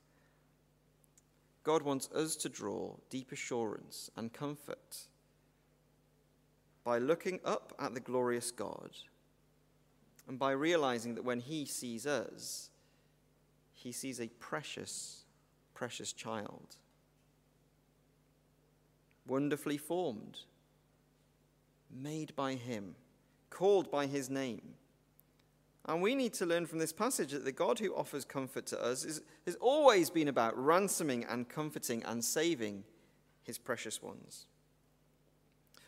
God 1.63 1.81
wants 1.81 2.09
us 2.11 2.35
to 2.37 2.49
draw 2.49 2.95
deep 3.09 3.31
assurance 3.31 4.11
and 4.15 4.31
comfort 4.31 5.07
by 6.83 6.99
looking 6.99 7.39
up 7.45 7.73
at 7.79 7.93
the 7.93 7.99
glorious 7.99 8.51
God 8.51 8.91
and 10.27 10.37
by 10.37 10.51
realizing 10.51 11.15
that 11.15 11.23
when 11.23 11.39
He 11.39 11.65
sees 11.65 12.05
us, 12.05 12.69
He 13.73 13.91
sees 13.91 14.19
a 14.19 14.27
precious, 14.27 15.23
precious 15.73 16.13
child, 16.13 16.75
wonderfully 19.27 19.77
formed, 19.77 20.39
made 21.91 22.35
by 22.35 22.55
Him 22.55 22.95
called 23.53 23.91
by 23.91 24.07
his 24.07 24.29
name. 24.29 24.73
And 25.85 26.01
we 26.01 26.15
need 26.15 26.33
to 26.35 26.45
learn 26.45 26.65
from 26.65 26.79
this 26.79 26.93
passage 26.93 27.31
that 27.31 27.45
the 27.45 27.51
God 27.51 27.77
who 27.79 27.93
offers 27.93 28.25
comfort 28.25 28.65
to 28.67 28.83
us 28.83 29.05
is, 29.05 29.21
has 29.45 29.55
always 29.55 30.09
been 30.09 30.27
about 30.27 30.57
ransoming 30.57 31.23
and 31.25 31.47
comforting 31.47 32.03
and 32.03 32.23
saving 32.23 32.83
his 33.43 33.57
precious 33.57 34.01
ones. 34.01 34.47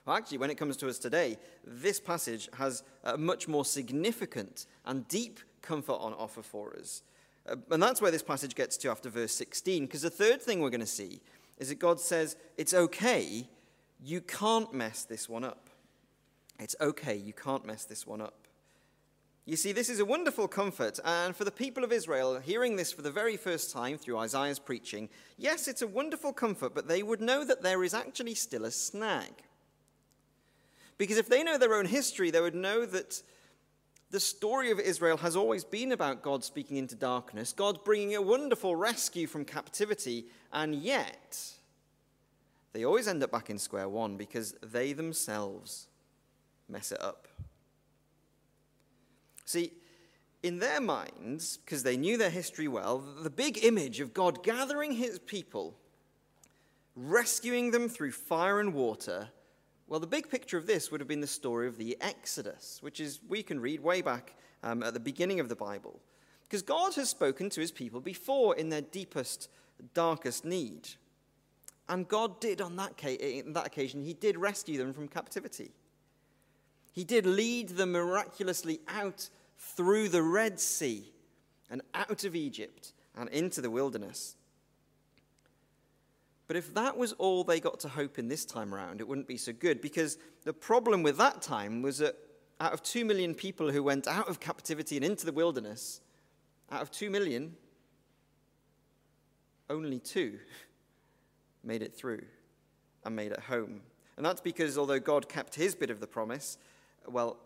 Well, 0.05 0.15
actually, 0.15 0.37
when 0.37 0.51
it 0.51 0.55
comes 0.55 0.77
to 0.77 0.89
us 0.89 0.99
today, 0.99 1.37
this 1.65 1.99
passage 1.99 2.49
has 2.53 2.83
a 3.03 3.17
much 3.17 3.47
more 3.47 3.65
significant 3.65 4.67
and 4.85 5.07
deep 5.07 5.39
comfort 5.61 5.93
on 5.93 6.13
offer 6.13 6.43
for 6.43 6.77
us. 6.77 7.01
Uh, 7.49 7.55
and 7.71 7.81
that's 7.81 8.01
where 8.01 8.11
this 8.11 8.21
passage 8.21 8.53
gets 8.53 8.77
to 8.77 8.91
after 8.91 9.09
verse 9.09 9.33
16, 9.33 9.85
because 9.85 10.03
the 10.03 10.09
third 10.09 10.41
thing 10.41 10.59
we're 10.59 10.69
going 10.69 10.79
to 10.81 10.85
see 10.85 11.21
is 11.57 11.69
that 11.69 11.79
God 11.79 11.99
says, 11.99 12.35
It's 12.57 12.73
okay, 12.73 13.47
you 14.01 14.21
can't 14.21 14.73
mess 14.73 15.03
this 15.03 15.29
one 15.29 15.43
up. 15.43 15.69
It's 16.59 16.75
okay, 16.79 17.15
you 17.15 17.33
can't 17.33 17.65
mess 17.65 17.85
this 17.85 18.07
one 18.07 18.21
up. 18.21 18.45
You 19.47 19.55
see, 19.55 19.73
this 19.73 19.89
is 19.89 19.99
a 19.99 20.05
wonderful 20.05 20.47
comfort, 20.47 20.99
and 21.05 21.35
for 21.35 21.43
the 21.43 21.51
people 21.51 21.83
of 21.83 21.91
Israel, 21.91 22.39
hearing 22.39 22.75
this 22.75 22.91
for 22.91 23.03
the 23.03 23.11
very 23.11 23.37
first 23.37 23.71
time 23.71 23.97
through 23.97 24.17
Isaiah's 24.17 24.57
preaching, 24.57 25.07
yes, 25.37 25.67
it's 25.67 25.83
a 25.83 25.87
wonderful 25.87 26.33
comfort, 26.33 26.73
but 26.73 26.87
they 26.87 27.03
would 27.03 27.21
know 27.21 27.45
that 27.45 27.61
there 27.61 27.83
is 27.83 27.93
actually 27.93 28.33
still 28.33 28.65
a 28.65 28.71
snag. 28.71 29.31
Because 30.97 31.17
if 31.17 31.29
they 31.29 31.43
know 31.43 31.59
their 31.59 31.75
own 31.75 31.85
history, 31.85 32.31
they 32.31 32.41
would 32.41 32.55
know 32.55 32.87
that 32.87 33.21
the 34.11 34.19
story 34.19 34.71
of 34.71 34.79
Israel 34.79 35.17
has 35.17 35.35
always 35.35 35.63
been 35.63 35.91
about 35.91 36.21
God 36.21 36.43
speaking 36.43 36.77
into 36.77 36.95
darkness, 36.95 37.53
God 37.53 37.83
bringing 37.83 38.15
a 38.15 38.21
wonderful 38.21 38.75
rescue 38.75 39.27
from 39.27 39.45
captivity, 39.45 40.25
and 40.53 40.75
yet 40.75 41.53
they 42.73 42.85
always 42.85 43.07
end 43.07 43.23
up 43.23 43.31
back 43.31 43.49
in 43.49 43.57
square 43.57 43.89
one 43.89 44.17
because 44.17 44.53
they 44.61 44.93
themselves 44.93 45.87
mess 46.67 46.91
it 46.91 47.01
up. 47.01 47.27
See, 49.45 49.71
in 50.43 50.59
their 50.59 50.81
minds, 50.81 51.57
because 51.57 51.83
they 51.83 51.97
knew 51.97 52.17
their 52.17 52.29
history 52.29 52.67
well, 52.67 52.99
the 52.99 53.29
big 53.29 53.63
image 53.63 53.99
of 53.99 54.13
God 54.13 54.43
gathering 54.43 54.91
his 54.93 55.19
people, 55.19 55.75
rescuing 56.95 57.71
them 57.71 57.89
through 57.89 58.11
fire 58.11 58.59
and 58.59 58.73
water, 58.73 59.29
well, 59.87 59.99
the 59.99 60.07
big 60.07 60.29
picture 60.29 60.57
of 60.57 60.65
this 60.65 60.89
would 60.89 60.99
have 60.99 61.07
been 61.07 61.21
the 61.21 61.27
story 61.27 61.67
of 61.67 61.77
the 61.77 61.97
Exodus, 62.01 62.79
which 62.81 62.99
is 62.99 63.19
we 63.27 63.43
can 63.43 63.59
read 63.59 63.81
way 63.81 64.01
back 64.01 64.35
um, 64.63 64.81
at 64.81 64.93
the 64.93 64.99
beginning 64.99 65.39
of 65.39 65.49
the 65.49 65.55
Bible. 65.55 65.99
Because 66.43 66.61
God 66.61 66.95
has 66.95 67.09
spoken 67.09 67.49
to 67.51 67.61
his 67.61 67.71
people 67.71 68.01
before 68.01 68.55
in 68.55 68.69
their 68.69 68.81
deepest, 68.81 69.49
darkest 69.93 70.43
need. 70.45 70.89
And 71.87 72.07
God 72.07 72.39
did 72.39 72.61
on 72.61 72.75
that, 72.77 72.93
on 73.03 73.53
that 73.53 73.67
occasion, 73.67 74.03
he 74.03 74.13
did 74.13 74.37
rescue 74.37 74.77
them 74.77 74.93
from 74.93 75.07
captivity. 75.07 75.71
He 76.91 77.03
did 77.03 77.25
lead 77.25 77.69
them 77.69 77.91
miraculously 77.91 78.79
out 78.87 79.29
through 79.57 80.09
the 80.09 80.23
Red 80.23 80.59
Sea 80.59 81.11
and 81.69 81.81
out 81.93 82.23
of 82.23 82.35
Egypt 82.35 82.93
and 83.15 83.29
into 83.29 83.61
the 83.61 83.69
wilderness. 83.69 84.35
But 86.47 86.57
if 86.57 86.73
that 86.75 86.95
was 86.95 87.13
all 87.13 87.43
they 87.43 87.59
got 87.59 87.79
to 87.81 87.89
hope 87.89 88.19
in 88.19 88.27
this 88.27 88.45
time 88.45 88.73
around, 88.73 89.01
it 89.01 89.07
wouldn't 89.07 89.27
be 89.27 89.37
so 89.37 89.51
good 89.51 89.81
because 89.81 90.17
the 90.43 90.53
problem 90.53 91.01
with 91.01 91.17
that 91.17 91.41
time 91.41 91.81
was 91.81 91.97
that 91.99 92.15
out 92.59 92.73
of 92.73 92.83
two 92.83 93.03
million 93.03 93.33
people 93.33 93.71
who 93.71 93.83
went 93.83 94.07
out 94.07 94.29
of 94.29 94.39
captivity 94.39 94.95
and 94.95 95.05
into 95.05 95.25
the 95.25 95.31
wilderness, 95.31 96.01
out 96.71 96.81
of 96.81 96.91
two 96.91 97.09
million, 97.09 97.55
only 99.69 99.99
two 99.99 100.39
made 101.63 101.81
it 101.81 101.95
through 101.95 102.23
and 103.03 103.15
made 103.15 103.31
it 103.31 103.39
home. 103.39 103.81
And 104.17 104.25
that's 104.25 104.41
because 104.41 104.77
although 104.77 104.99
God 104.99 105.27
kept 105.27 105.55
his 105.55 105.75
bit 105.75 105.89
of 105.89 105.99
the 105.99 106.07
promise, 106.07 106.57
well, 107.07 107.37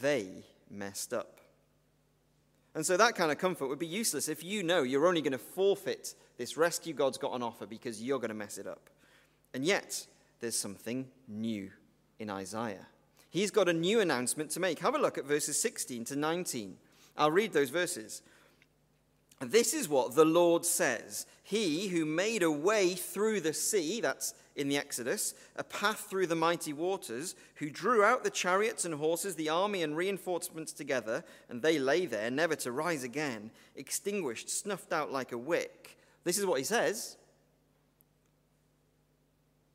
they 0.00 0.44
messed 0.70 1.14
up. 1.14 1.39
And 2.74 2.86
so 2.86 2.96
that 2.96 3.16
kind 3.16 3.32
of 3.32 3.38
comfort 3.38 3.68
would 3.68 3.78
be 3.78 3.86
useless 3.86 4.28
if 4.28 4.44
you 4.44 4.62
know 4.62 4.82
you're 4.82 5.06
only 5.06 5.22
going 5.22 5.32
to 5.32 5.38
forfeit 5.38 6.14
this 6.36 6.56
rescue 6.56 6.92
God's 6.92 7.18
got 7.18 7.32
on 7.32 7.42
offer 7.42 7.66
because 7.66 8.02
you're 8.02 8.18
going 8.18 8.28
to 8.28 8.34
mess 8.34 8.58
it 8.58 8.66
up. 8.66 8.88
And 9.52 9.64
yet, 9.64 10.06
there's 10.40 10.56
something 10.56 11.08
new 11.26 11.70
in 12.18 12.30
Isaiah. 12.30 12.86
He's 13.30 13.50
got 13.50 13.68
a 13.68 13.72
new 13.72 14.00
announcement 14.00 14.50
to 14.52 14.60
make. 14.60 14.78
Have 14.80 14.94
a 14.94 14.98
look 14.98 15.18
at 15.18 15.24
verses 15.24 15.60
16 15.60 16.04
to 16.06 16.16
19. 16.16 16.76
I'll 17.16 17.30
read 17.30 17.52
those 17.52 17.70
verses. 17.70 18.22
This 19.40 19.72
is 19.72 19.88
what 19.88 20.14
the 20.14 20.24
Lord 20.24 20.66
says 20.66 21.26
He 21.42 21.88
who 21.88 22.04
made 22.04 22.42
a 22.42 22.50
way 22.50 22.94
through 22.94 23.40
the 23.40 23.54
sea, 23.54 24.00
that's 24.00 24.34
in 24.54 24.68
the 24.68 24.76
Exodus, 24.76 25.34
a 25.56 25.64
path 25.64 26.06
through 26.10 26.26
the 26.26 26.34
mighty 26.36 26.74
waters, 26.74 27.34
who 27.56 27.70
drew 27.70 28.04
out 28.04 28.22
the 28.22 28.30
chariots 28.30 28.84
and 28.84 28.94
horses, 28.94 29.34
the 29.34 29.48
army 29.48 29.82
and 29.82 29.96
reinforcements 29.96 30.72
together, 30.72 31.24
and 31.48 31.62
they 31.62 31.78
lay 31.78 32.04
there, 32.04 32.30
never 32.30 32.54
to 32.56 32.70
rise 32.70 33.02
again, 33.02 33.50
extinguished, 33.76 34.50
snuffed 34.50 34.92
out 34.92 35.10
like 35.10 35.32
a 35.32 35.38
wick. 35.38 35.96
This 36.24 36.38
is 36.38 36.44
what 36.44 36.58
he 36.58 36.64
says 36.64 37.16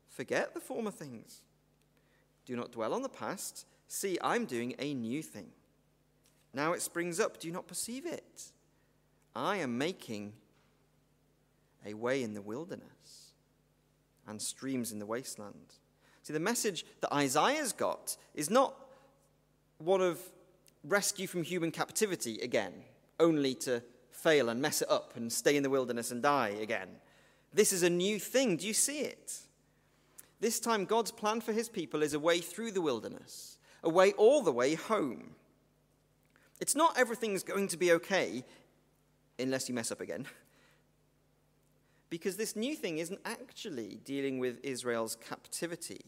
Forget 0.09 0.53
the 0.53 0.61
former 0.61 0.91
things. 0.91 1.41
Do 2.45 2.55
not 2.55 2.71
dwell 2.71 2.93
on 2.93 3.01
the 3.01 3.09
past. 3.09 3.65
See, 3.87 4.17
I'm 4.21 4.45
doing 4.45 4.75
a 4.77 4.93
new 4.93 5.23
thing. 5.23 5.47
Now 6.53 6.73
it 6.73 6.81
springs 6.81 7.19
up. 7.19 7.39
Do 7.39 7.47
you 7.47 7.53
not 7.53 7.67
perceive 7.67 8.05
it? 8.05 8.51
I 9.35 9.57
am 9.57 9.77
making 9.77 10.33
a 11.85 11.93
way 11.93 12.23
in 12.23 12.33
the 12.33 12.41
wilderness 12.41 13.33
and 14.27 14.41
streams 14.41 14.91
in 14.91 14.99
the 14.99 15.05
wasteland. 15.05 15.75
See, 16.23 16.33
the 16.33 16.39
message 16.39 16.85
that 17.01 17.13
Isaiah's 17.13 17.73
got 17.73 18.17
is 18.33 18.49
not 18.49 18.75
one 19.77 20.01
of 20.01 20.19
rescue 20.83 21.27
from 21.27 21.43
human 21.43 21.71
captivity 21.71 22.39
again, 22.41 22.73
only 23.19 23.53
to 23.55 23.83
fail 24.09 24.49
and 24.49 24.61
mess 24.61 24.81
it 24.81 24.89
up 24.89 25.15
and 25.15 25.31
stay 25.31 25.57
in 25.57 25.63
the 25.63 25.69
wilderness 25.69 26.11
and 26.11 26.23
die 26.23 26.55
again. 26.61 26.89
This 27.53 27.73
is 27.73 27.83
a 27.83 27.89
new 27.89 28.19
thing. 28.19 28.57
Do 28.57 28.65
you 28.65 28.73
see 28.73 28.99
it? 28.99 29.39
This 30.39 30.59
time, 30.59 30.85
God's 30.85 31.11
plan 31.11 31.41
for 31.41 31.53
his 31.53 31.69
people 31.69 32.01
is 32.01 32.13
a 32.13 32.19
way 32.19 32.39
through 32.39 32.71
the 32.71 32.81
wilderness, 32.81 33.57
a 33.83 33.89
way 33.89 34.13
all 34.13 34.41
the 34.41 34.51
way 34.51 34.75
home. 34.75 35.35
It's 36.59 36.75
not 36.75 36.97
everything's 36.97 37.43
going 37.43 37.67
to 37.69 37.77
be 37.77 37.91
okay 37.93 38.43
unless 39.39 39.67
you 39.69 39.75
mess 39.75 39.91
up 39.91 40.01
again. 40.01 40.25
Because 42.09 42.37
this 42.37 42.55
new 42.55 42.75
thing 42.75 42.99
isn't 42.99 43.19
actually 43.25 43.99
dealing 44.05 44.39
with 44.39 44.59
Israel's 44.63 45.15
captivity, 45.15 46.05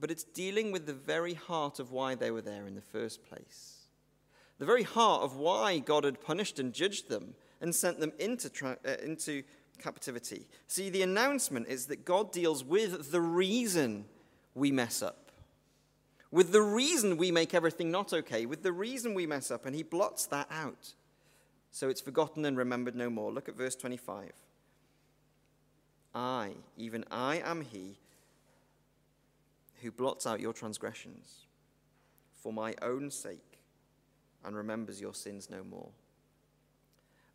but 0.00 0.10
it's 0.10 0.24
dealing 0.24 0.72
with 0.72 0.86
the 0.86 0.94
very 0.94 1.34
heart 1.34 1.78
of 1.78 1.92
why 1.92 2.14
they 2.14 2.30
were 2.30 2.40
there 2.40 2.66
in 2.66 2.74
the 2.74 2.80
first 2.80 3.24
place. 3.24 3.86
The 4.58 4.66
very 4.66 4.82
heart 4.82 5.22
of 5.22 5.36
why 5.36 5.78
God 5.78 6.04
had 6.04 6.20
punished 6.20 6.58
and 6.58 6.72
judged 6.72 7.08
them 7.08 7.34
and 7.60 7.74
sent 7.74 8.00
them 8.00 8.12
into, 8.18 8.48
tra- 8.48 8.78
uh, 8.86 8.96
into 9.02 9.42
captivity. 9.78 10.46
See, 10.66 10.90
the 10.90 11.02
announcement 11.02 11.68
is 11.68 11.86
that 11.86 12.04
God 12.04 12.32
deals 12.32 12.64
with 12.64 13.12
the 13.12 13.20
reason 13.20 14.06
we 14.54 14.72
mess 14.72 15.02
up 15.02 15.27
with 16.30 16.52
the 16.52 16.62
reason 16.62 17.16
we 17.16 17.30
make 17.30 17.54
everything 17.54 17.90
not 17.90 18.12
okay, 18.12 18.46
with 18.46 18.62
the 18.62 18.72
reason 18.72 19.14
we 19.14 19.26
mess 19.26 19.50
up, 19.50 19.66
and 19.66 19.74
he 19.74 19.82
blots 19.82 20.26
that 20.26 20.48
out. 20.50 20.92
So 21.70 21.88
it's 21.88 22.00
forgotten 22.00 22.44
and 22.44 22.56
remembered 22.56 22.94
no 22.94 23.10
more. 23.10 23.32
Look 23.32 23.48
at 23.48 23.56
verse 23.56 23.74
25. 23.74 24.32
I, 26.14 26.52
even 26.76 27.04
I, 27.10 27.36
am 27.44 27.62
he 27.62 27.98
who 29.82 29.90
blots 29.90 30.26
out 30.26 30.40
your 30.40 30.52
transgressions 30.52 31.46
for 32.34 32.52
my 32.52 32.74
own 32.82 33.10
sake 33.10 33.60
and 34.44 34.56
remembers 34.56 35.00
your 35.00 35.14
sins 35.14 35.48
no 35.50 35.62
more. 35.62 35.88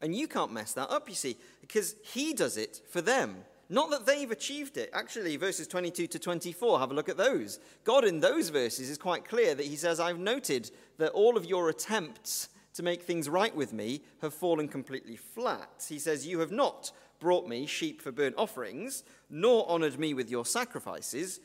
And 0.01 0.13
you 0.13 0.27
can't 0.27 0.51
mess 0.51 0.73
that 0.73 0.89
up, 0.89 1.07
you 1.07 1.15
see, 1.15 1.37
because 1.61 1.95
he 2.03 2.33
does 2.33 2.57
it 2.57 2.81
for 2.89 3.01
them. 3.01 3.45
Not 3.73 3.89
that 3.89 4.05
they've 4.05 4.29
achieved 4.29 4.77
it. 4.77 4.91
Actually, 4.93 5.35
verses 5.35 5.67
22 5.67 6.05
to 6.05 6.19
24, 6.19 6.77
have 6.77 6.91
a 6.91 6.93
look 6.93 7.09
at 7.09 7.17
those. 7.17 7.59
God, 7.83 8.05
in 8.05 8.19
those 8.19 8.49
verses, 8.49 8.87
is 8.87 8.99
quite 8.99 9.27
clear 9.27 9.55
that 9.55 9.65
He 9.65 9.75
says, 9.75 9.99
I've 9.99 10.19
noted 10.19 10.69
that 10.99 11.11
all 11.13 11.37
of 11.37 11.47
your 11.47 11.69
attempts 11.69 12.49
to 12.75 12.83
make 12.83 13.01
things 13.01 13.27
right 13.27 13.55
with 13.55 13.73
me 13.73 14.03
have 14.21 14.35
fallen 14.35 14.67
completely 14.67 15.15
flat. 15.15 15.87
He 15.89 15.97
says, 15.97 16.27
You 16.27 16.37
have 16.41 16.51
not 16.51 16.91
brought 17.19 17.47
me 17.47 17.65
sheep 17.65 17.99
for 17.99 18.11
burnt 18.11 18.35
offerings, 18.37 19.03
nor 19.27 19.67
honored 19.67 19.97
me 19.97 20.13
with 20.13 20.29
your 20.29 20.45
sacrifices, 20.45 21.39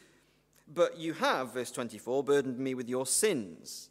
but 0.70 0.98
you 0.98 1.14
have, 1.14 1.54
verse 1.54 1.70
24, 1.70 2.24
burdened 2.24 2.58
me 2.58 2.74
with 2.74 2.90
your 2.90 3.06
sins. 3.06 3.88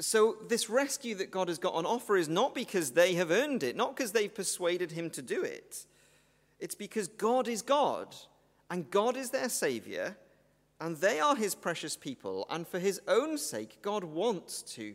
So, 0.00 0.36
this 0.48 0.70
rescue 0.70 1.16
that 1.16 1.30
God 1.30 1.48
has 1.48 1.58
got 1.58 1.74
on 1.74 1.84
offer 1.84 2.16
is 2.16 2.30
not 2.30 2.54
because 2.54 2.92
they 2.92 3.12
have 3.16 3.30
earned 3.30 3.62
it, 3.62 3.76
not 3.76 3.94
because 3.94 4.12
they've 4.12 4.34
persuaded 4.34 4.92
him 4.92 5.10
to 5.10 5.20
do 5.20 5.42
it. 5.42 5.84
It's 6.58 6.74
because 6.74 7.08
God 7.08 7.48
is 7.48 7.62
God, 7.62 8.14
and 8.70 8.90
God 8.90 9.16
is 9.16 9.30
their 9.30 9.48
Savior, 9.48 10.16
and 10.80 10.96
they 10.96 11.20
are 11.20 11.36
his 11.36 11.54
precious 11.54 11.96
people, 11.96 12.46
and 12.50 12.66
for 12.66 12.78
his 12.78 13.00
own 13.08 13.38
sake, 13.38 13.78
God 13.82 14.04
wants 14.04 14.62
to 14.74 14.94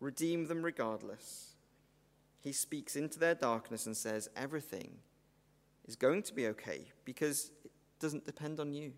redeem 0.00 0.46
them 0.46 0.62
regardless. 0.62 1.54
He 2.40 2.52
speaks 2.52 2.96
into 2.96 3.18
their 3.18 3.34
darkness 3.34 3.86
and 3.86 3.96
says, 3.96 4.28
Everything 4.36 4.98
is 5.86 5.96
going 5.96 6.22
to 6.22 6.34
be 6.34 6.46
okay 6.48 6.86
because 7.04 7.50
it 7.64 7.70
doesn't 7.98 8.24
depend 8.24 8.60
on 8.60 8.72
you. 8.72 8.92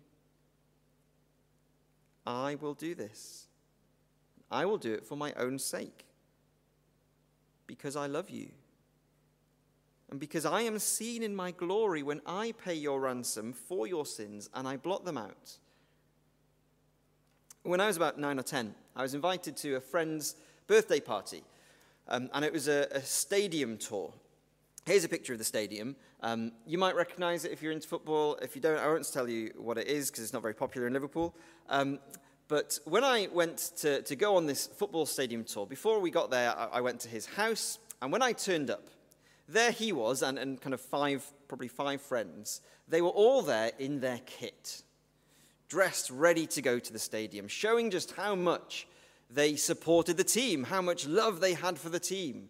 I 2.25 2.55
will 2.55 2.73
do 2.73 2.95
this. 2.95 3.47
I 4.49 4.65
will 4.65 4.77
do 4.77 4.93
it 4.93 5.05
for 5.05 5.17
my 5.17 5.33
own 5.33 5.59
sake, 5.59 6.05
because 7.67 7.95
I 7.95 8.07
love 8.07 8.29
you. 8.29 8.51
And 10.09 10.19
because 10.19 10.45
I 10.45 10.61
am 10.61 10.77
seen 10.79 11.23
in 11.23 11.35
my 11.35 11.51
glory 11.51 12.03
when 12.03 12.21
I 12.25 12.53
pay 12.63 12.75
your 12.75 12.99
ransom 12.99 13.53
for 13.53 13.87
your 13.87 14.05
sins 14.05 14.49
and 14.53 14.67
I 14.67 14.77
blot 14.77 15.05
them 15.05 15.17
out. 15.17 15.57
When 17.63 17.79
I 17.79 17.87
was 17.87 17.97
about 17.97 18.19
nine 18.19 18.37
or 18.39 18.43
ten, 18.43 18.75
I 18.95 19.01
was 19.01 19.13
invited 19.13 19.55
to 19.57 19.75
a 19.75 19.79
friend's 19.79 20.35
birthday 20.67 20.99
party, 20.99 21.43
um, 22.09 22.29
and 22.33 22.43
it 22.43 22.51
was 22.51 22.67
a, 22.67 22.87
a, 22.91 23.01
stadium 23.01 23.77
tour. 23.77 24.13
Here's 24.85 25.05
a 25.05 25.09
picture 25.09 25.31
of 25.31 25.39
the 25.39 25.45
stadium. 25.45 25.95
Um, 26.21 26.51
you 26.67 26.77
might 26.77 26.95
recognize 26.95 27.45
it 27.45 27.53
if 27.53 27.61
you're 27.61 27.71
into 27.71 27.87
football. 27.87 28.35
If 28.41 28.55
you 28.55 28.61
don't, 28.61 28.77
I 28.77 28.87
won't 28.87 29.11
tell 29.11 29.29
you 29.29 29.51
what 29.55 29.77
it 29.77 29.87
is 29.87 30.11
because 30.11 30.25
it's 30.25 30.33
not 30.33 30.41
very 30.41 30.53
popular 30.53 30.87
in 30.87 30.93
Liverpool. 30.93 31.33
Um, 31.69 31.99
but 32.49 32.77
when 32.83 33.05
I 33.05 33.29
went 33.31 33.71
to, 33.77 34.01
to 34.01 34.15
go 34.15 34.35
on 34.35 34.45
this 34.45 34.67
football 34.67 35.05
stadium 35.05 35.45
tour, 35.45 35.65
before 35.65 35.99
we 35.99 36.11
got 36.11 36.29
there, 36.29 36.57
I, 36.57 36.65
I 36.73 36.81
went 36.81 36.99
to 37.01 37.09
his 37.09 37.25
house. 37.25 37.79
And 38.01 38.11
when 38.11 38.21
I 38.21 38.33
turned 38.33 38.69
up, 38.69 38.89
there 39.53 39.71
he 39.71 39.91
was, 39.91 40.21
and, 40.21 40.37
and 40.37 40.59
kind 40.59 40.73
of 40.73 40.81
five, 40.81 41.25
probably 41.47 41.67
five 41.67 42.01
friends. 42.01 42.61
They 42.87 43.01
were 43.01 43.09
all 43.09 43.41
there 43.41 43.71
in 43.79 44.01
their 44.01 44.19
kit, 44.25 44.83
dressed 45.69 46.09
ready 46.09 46.45
to 46.47 46.61
go 46.61 46.79
to 46.79 46.93
the 46.93 46.99
stadium, 46.99 47.47
showing 47.47 47.89
just 47.89 48.11
how 48.11 48.35
much 48.35 48.87
they 49.29 49.55
supported 49.55 50.17
the 50.17 50.23
team, 50.23 50.63
how 50.63 50.81
much 50.81 51.07
love 51.07 51.39
they 51.39 51.53
had 51.53 51.79
for 51.79 51.89
the 51.89 51.99
team, 51.99 52.49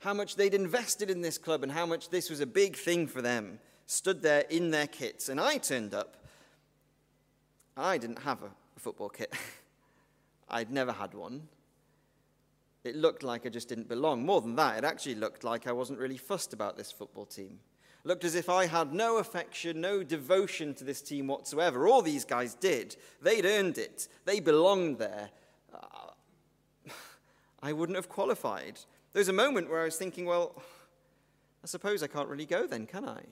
how 0.00 0.14
much 0.14 0.36
they'd 0.36 0.54
invested 0.54 1.10
in 1.10 1.20
this 1.20 1.38
club, 1.38 1.62
and 1.62 1.72
how 1.72 1.86
much 1.86 2.10
this 2.10 2.30
was 2.30 2.40
a 2.40 2.46
big 2.46 2.76
thing 2.76 3.06
for 3.06 3.22
them. 3.22 3.58
Stood 3.86 4.22
there 4.22 4.44
in 4.50 4.70
their 4.70 4.86
kits. 4.86 5.28
And 5.28 5.40
I 5.40 5.56
turned 5.56 5.94
up 5.94 6.18
I 7.78 7.96
didn't 7.96 8.18
have 8.20 8.42
a 8.42 8.50
football 8.80 9.08
kit. 9.08 9.32
I'd 10.50 10.70
never 10.70 10.90
had 10.90 11.14
one. 11.14 11.48
It 12.88 12.96
looked 12.96 13.22
like 13.22 13.44
I 13.44 13.50
just 13.50 13.68
didn't 13.68 13.88
belong. 13.88 14.24
More 14.24 14.40
than 14.40 14.56
that, 14.56 14.78
it 14.78 14.84
actually 14.84 15.16
looked 15.16 15.44
like 15.44 15.66
I 15.66 15.72
wasn't 15.72 15.98
really 15.98 16.16
fussed 16.16 16.52
about 16.52 16.76
this 16.76 16.90
football 16.90 17.26
team. 17.26 17.60
It 18.04 18.08
looked 18.08 18.24
as 18.24 18.34
if 18.34 18.48
I 18.48 18.66
had 18.66 18.94
no 18.94 19.18
affection, 19.18 19.80
no 19.80 20.02
devotion 20.02 20.74
to 20.74 20.84
this 20.84 21.02
team 21.02 21.26
whatsoever. 21.26 21.86
All 21.86 22.00
these 22.00 22.24
guys 22.24 22.54
did. 22.54 22.96
They'd 23.20 23.44
earned 23.44 23.78
it, 23.78 24.08
they 24.24 24.40
belonged 24.40 24.98
there. 24.98 25.30
Uh, 25.72 26.90
I 27.62 27.72
wouldn't 27.72 27.96
have 27.96 28.08
qualified. 28.08 28.80
There 29.12 29.20
was 29.20 29.28
a 29.28 29.32
moment 29.34 29.68
where 29.68 29.82
I 29.82 29.84
was 29.84 29.96
thinking, 29.96 30.24
well, 30.24 30.62
I 31.62 31.66
suppose 31.66 32.02
I 32.02 32.06
can't 32.06 32.28
really 32.28 32.46
go 32.46 32.66
then, 32.66 32.86
can 32.86 33.04
I? 33.04 33.22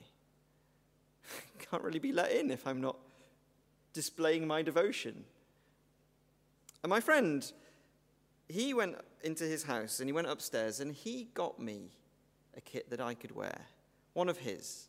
can't 1.71 1.83
really 1.83 1.99
be 1.99 2.11
let 2.11 2.31
in 2.31 2.51
if 2.51 2.67
I'm 2.67 2.81
not 2.81 2.97
displaying 3.93 4.45
my 4.45 4.61
devotion. 4.61 5.23
And 6.83 6.89
my 6.89 6.99
friend, 6.99 7.51
he 8.47 8.73
went 8.73 8.95
into 9.23 9.43
his 9.43 9.63
house 9.63 9.99
and 9.99 10.07
he 10.07 10.13
went 10.13 10.27
upstairs 10.27 10.79
and 10.79 10.93
he 10.93 11.27
got 11.33 11.59
me 11.59 11.91
a 12.55 12.61
kit 12.61 12.89
that 12.89 13.01
I 13.01 13.13
could 13.13 13.31
wear, 13.31 13.61
one 14.13 14.29
of 14.29 14.37
his. 14.37 14.87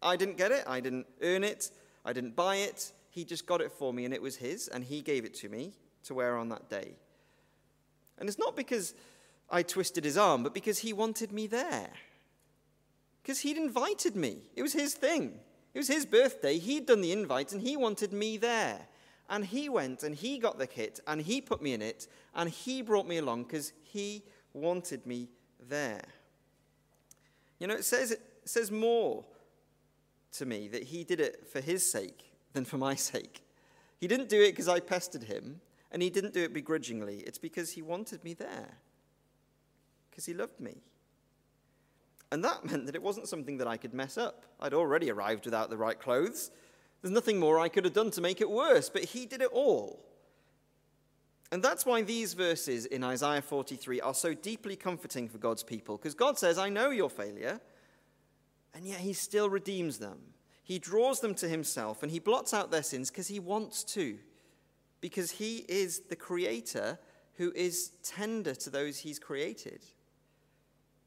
I 0.00 0.16
didn't 0.16 0.36
get 0.36 0.52
it, 0.52 0.64
I 0.66 0.80
didn't 0.80 1.06
earn 1.22 1.44
it, 1.44 1.70
I 2.04 2.12
didn't 2.12 2.34
buy 2.36 2.56
it. 2.56 2.92
He 3.10 3.24
just 3.24 3.46
got 3.46 3.60
it 3.60 3.70
for 3.72 3.92
me 3.92 4.04
and 4.04 4.14
it 4.14 4.22
was 4.22 4.36
his, 4.36 4.68
and 4.68 4.82
he 4.82 5.02
gave 5.02 5.24
it 5.24 5.34
to 5.34 5.48
me 5.48 5.74
to 6.04 6.14
wear 6.14 6.36
on 6.36 6.48
that 6.48 6.68
day. 6.68 6.96
And 8.18 8.28
it's 8.28 8.38
not 8.38 8.56
because 8.56 8.94
I 9.50 9.62
twisted 9.62 10.04
his 10.04 10.16
arm, 10.16 10.42
but 10.42 10.54
because 10.54 10.78
he 10.78 10.92
wanted 10.92 11.32
me 11.32 11.46
there. 11.46 11.90
Because 13.22 13.40
he'd 13.40 13.56
invited 13.56 14.16
me. 14.16 14.38
It 14.56 14.62
was 14.62 14.72
his 14.72 14.94
thing. 14.94 15.38
It 15.74 15.78
was 15.78 15.88
his 15.88 16.06
birthday. 16.06 16.58
He'd 16.58 16.86
done 16.86 17.00
the 17.00 17.12
invite 17.12 17.52
and 17.52 17.60
he 17.60 17.76
wanted 17.76 18.12
me 18.12 18.36
there. 18.36 18.80
And 19.28 19.44
he 19.44 19.68
went 19.68 20.02
and 20.02 20.14
he 20.14 20.38
got 20.38 20.58
the 20.58 20.66
kit 20.66 21.00
and 21.06 21.20
he 21.20 21.40
put 21.40 21.62
me 21.62 21.72
in 21.72 21.82
it 21.82 22.06
and 22.34 22.50
he 22.50 22.82
brought 22.82 23.06
me 23.06 23.18
along 23.18 23.44
because 23.44 23.72
he 23.82 24.24
wanted 24.52 25.06
me 25.06 25.28
there. 25.68 26.02
You 27.58 27.66
know, 27.66 27.74
it 27.74 27.84
says, 27.84 28.10
it 28.10 28.20
says 28.44 28.70
more 28.70 29.24
to 30.32 30.46
me 30.46 30.68
that 30.68 30.82
he 30.84 31.04
did 31.04 31.20
it 31.20 31.46
for 31.46 31.60
his 31.60 31.90
sake 31.90 32.32
than 32.52 32.64
for 32.64 32.76
my 32.76 32.94
sake. 33.12 33.42
He 33.98 34.08
didn't 34.08 34.28
do 34.28 34.42
it 34.42 34.50
because 34.50 34.68
I 34.68 34.80
pestered 34.80 35.24
him 35.24 35.60
and 35.92 36.02
he 36.02 36.10
didn't 36.10 36.34
do 36.34 36.42
it 36.42 36.52
begrudgingly. 36.52 37.18
It's 37.18 37.38
because 37.38 37.70
he 37.70 37.82
wanted 37.82 38.24
me 38.24 38.34
there, 38.34 38.78
because 40.10 40.26
he 40.26 40.34
loved 40.34 40.58
me. 40.58 40.82
And 42.32 42.42
that 42.44 42.64
meant 42.64 42.86
that 42.86 42.94
it 42.94 43.02
wasn't 43.02 43.28
something 43.28 43.58
that 43.58 43.68
I 43.68 43.76
could 43.76 43.92
mess 43.92 44.16
up. 44.16 44.44
I'd 44.58 44.72
already 44.72 45.10
arrived 45.10 45.44
without 45.44 45.68
the 45.68 45.76
right 45.76 46.00
clothes. 46.00 46.50
There's 47.02 47.12
nothing 47.12 47.40
more 47.40 47.58
I 47.58 47.68
could 47.68 47.84
have 47.84 47.94
done 47.94 48.12
to 48.12 48.20
make 48.20 48.40
it 48.40 48.48
worse, 48.48 48.88
but 48.88 49.04
he 49.04 49.26
did 49.26 49.42
it 49.42 49.50
all. 49.52 50.04
And 51.50 51.62
that's 51.62 51.84
why 51.84 52.00
these 52.00 52.32
verses 52.32 52.86
in 52.86 53.04
Isaiah 53.04 53.42
43 53.42 54.00
are 54.00 54.14
so 54.14 54.32
deeply 54.32 54.76
comforting 54.76 55.28
for 55.28 55.38
God's 55.38 55.64
people, 55.64 55.96
because 55.98 56.14
God 56.14 56.38
says, 56.38 56.56
I 56.56 56.68
know 56.68 56.90
your 56.90 57.10
failure, 57.10 57.60
and 58.72 58.86
yet 58.86 59.00
he 59.00 59.12
still 59.12 59.50
redeems 59.50 59.98
them. 59.98 60.18
He 60.62 60.78
draws 60.78 61.20
them 61.20 61.34
to 61.34 61.48
himself, 61.48 62.02
and 62.02 62.10
he 62.10 62.20
blots 62.20 62.54
out 62.54 62.70
their 62.70 62.84
sins 62.84 63.10
because 63.10 63.28
he 63.28 63.40
wants 63.40 63.82
to, 63.84 64.16
because 65.00 65.32
he 65.32 65.66
is 65.68 66.02
the 66.08 66.16
creator 66.16 66.98
who 67.34 67.52
is 67.54 67.90
tender 68.04 68.54
to 68.54 68.70
those 68.70 69.00
he's 69.00 69.18
created. 69.18 69.82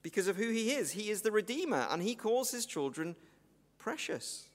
Because 0.03 0.27
of 0.27 0.35
who 0.35 0.49
he 0.51 0.71
is, 0.73 0.91
he 0.91 1.09
is 1.09 1.21
the 1.21 1.31
redeemer, 1.31 1.87
and 1.89 2.03
he 2.03 2.13
calls 2.13 2.51
his 2.51 2.65
children 2.65 3.15
precious 3.79 4.49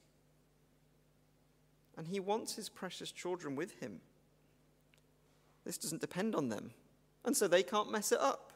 and 2.00 2.08
he 2.08 2.18
wants 2.18 2.54
his 2.54 2.70
precious 2.70 3.12
children 3.12 3.54
with 3.54 3.78
him. 3.78 4.00
This 5.66 5.76
doesn't 5.76 6.00
depend 6.00 6.34
on 6.34 6.48
them, 6.48 6.70
and 7.26 7.36
so 7.36 7.46
they 7.46 7.62
can't 7.62 7.92
mess 7.92 8.10
it 8.10 8.18
up. 8.18 8.54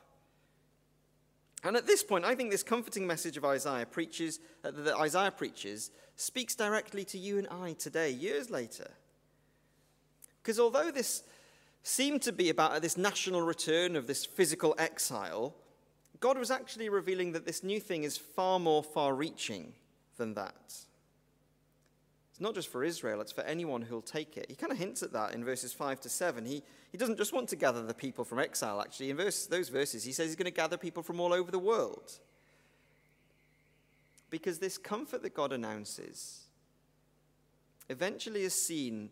And 1.63 1.77
at 1.77 1.87
this 1.87 2.03
point, 2.03 2.25
I 2.25 2.35
think 2.35 2.51
this 2.51 2.63
comforting 2.63 3.07
message 3.07 3.37
of 3.37 3.45
Isaiah 3.45 3.85
preaches, 3.85 4.41
uh, 4.65 4.71
that 4.71 4.97
Isaiah 4.97 5.31
preaches 5.31 5.91
speaks 6.17 6.55
directly 6.55 7.05
to 7.05 7.19
you 7.19 7.37
and 7.37 7.47
I 7.49 7.75
today, 7.75 8.11
years 8.11 8.49
later. 8.49 8.91
Because 10.43 10.59
although 10.59 10.91
this 10.91 11.23
seemed 11.83 12.23
to 12.23 12.33
be 12.33 12.49
about 12.49 12.81
this 12.81 12.97
national 12.97 13.43
return 13.43 13.95
of 13.95 14.07
this 14.07 14.25
physical 14.25 14.75
exile, 14.79 15.55
God 16.19 16.39
was 16.39 16.51
actually 16.51 16.89
revealing 16.89 17.33
that 17.33 17.45
this 17.45 17.63
new 17.63 17.79
thing 17.79 18.05
is 18.05 18.17
far 18.17 18.59
more 18.59 18.83
far 18.83 19.15
reaching 19.15 19.75
than 20.17 20.33
that. 20.33 20.87
It's 22.35 22.41
not 22.41 22.57
just 22.57 22.67
for 22.67 22.83
Israel, 22.83 23.21
it's 23.21 23.31
for 23.31 23.43
anyone 23.43 23.81
who'll 23.81 24.03
take 24.03 24.37
it. 24.37 24.47
He 24.49 24.57
kind 24.57 24.73
of 24.73 24.79
hints 24.79 25.05
at 25.05 25.13
that 25.13 25.35
in 25.35 25.45
verses 25.45 25.73
5 25.73 26.01
to 26.01 26.09
7. 26.09 26.45
He, 26.45 26.65
he 26.91 26.99
doesn't 26.99 27.17
just 27.17 27.33
want 27.33 27.49
to 27.51 27.57
gather 27.57 27.87
the 27.87 27.95
people 27.95 28.25
from 28.25 28.41
exile, 28.41 28.81
actually. 28.81 29.11
In 29.11 29.17
verse, 29.17 29.47
those 29.47 29.69
verses, 29.69 30.03
he 30.03 30.11
says 30.11 30.27
he's 30.27 30.35
going 30.35 30.47
to 30.47 30.51
gather 30.51 30.77
people 30.77 31.05
from 31.05 31.21
all 31.21 31.33
over 31.33 31.53
the 31.53 31.61
world. 31.61 32.11
Because 34.31 34.59
this 34.59 34.79
comfort 34.79 35.23
that 35.23 35.33
God 35.33 35.53
announces 35.53 36.47
eventually 37.89 38.43
is 38.43 38.61
seen 38.61 39.11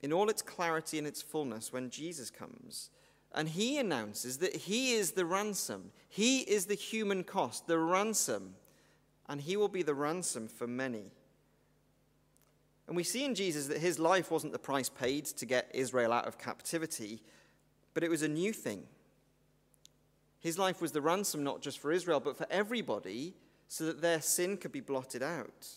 in 0.00 0.12
all 0.12 0.30
its 0.30 0.40
clarity 0.40 0.98
and 0.98 1.08
its 1.08 1.22
fullness 1.22 1.72
when 1.72 1.90
Jesus 1.90 2.30
comes. 2.30 2.90
And 3.34 3.48
he 3.48 3.76
announces 3.76 4.38
that 4.38 4.54
he 4.54 4.92
is 4.92 5.10
the 5.12 5.26
ransom, 5.26 5.90
he 6.08 6.42
is 6.42 6.66
the 6.66 6.76
human 6.76 7.24
cost, 7.24 7.66
the 7.66 7.80
ransom, 7.80 8.54
and 9.28 9.40
he 9.40 9.56
will 9.56 9.66
be 9.66 9.82
the 9.82 9.94
ransom 9.94 10.46
for 10.46 10.68
many. 10.68 11.10
And 12.90 12.96
we 12.96 13.04
see 13.04 13.24
in 13.24 13.36
Jesus 13.36 13.68
that 13.68 13.78
his 13.78 14.00
life 14.00 14.32
wasn't 14.32 14.52
the 14.52 14.58
price 14.58 14.88
paid 14.88 15.24
to 15.26 15.46
get 15.46 15.70
Israel 15.72 16.12
out 16.12 16.26
of 16.26 16.38
captivity, 16.38 17.22
but 17.94 18.02
it 18.02 18.10
was 18.10 18.22
a 18.22 18.28
new 18.28 18.52
thing. 18.52 18.82
His 20.40 20.58
life 20.58 20.82
was 20.82 20.90
the 20.90 21.00
ransom 21.00 21.44
not 21.44 21.62
just 21.62 21.78
for 21.78 21.92
Israel, 21.92 22.18
but 22.18 22.36
for 22.36 22.48
everybody, 22.50 23.36
so 23.68 23.84
that 23.84 24.00
their 24.02 24.20
sin 24.20 24.56
could 24.56 24.72
be 24.72 24.80
blotted 24.80 25.22
out. 25.22 25.68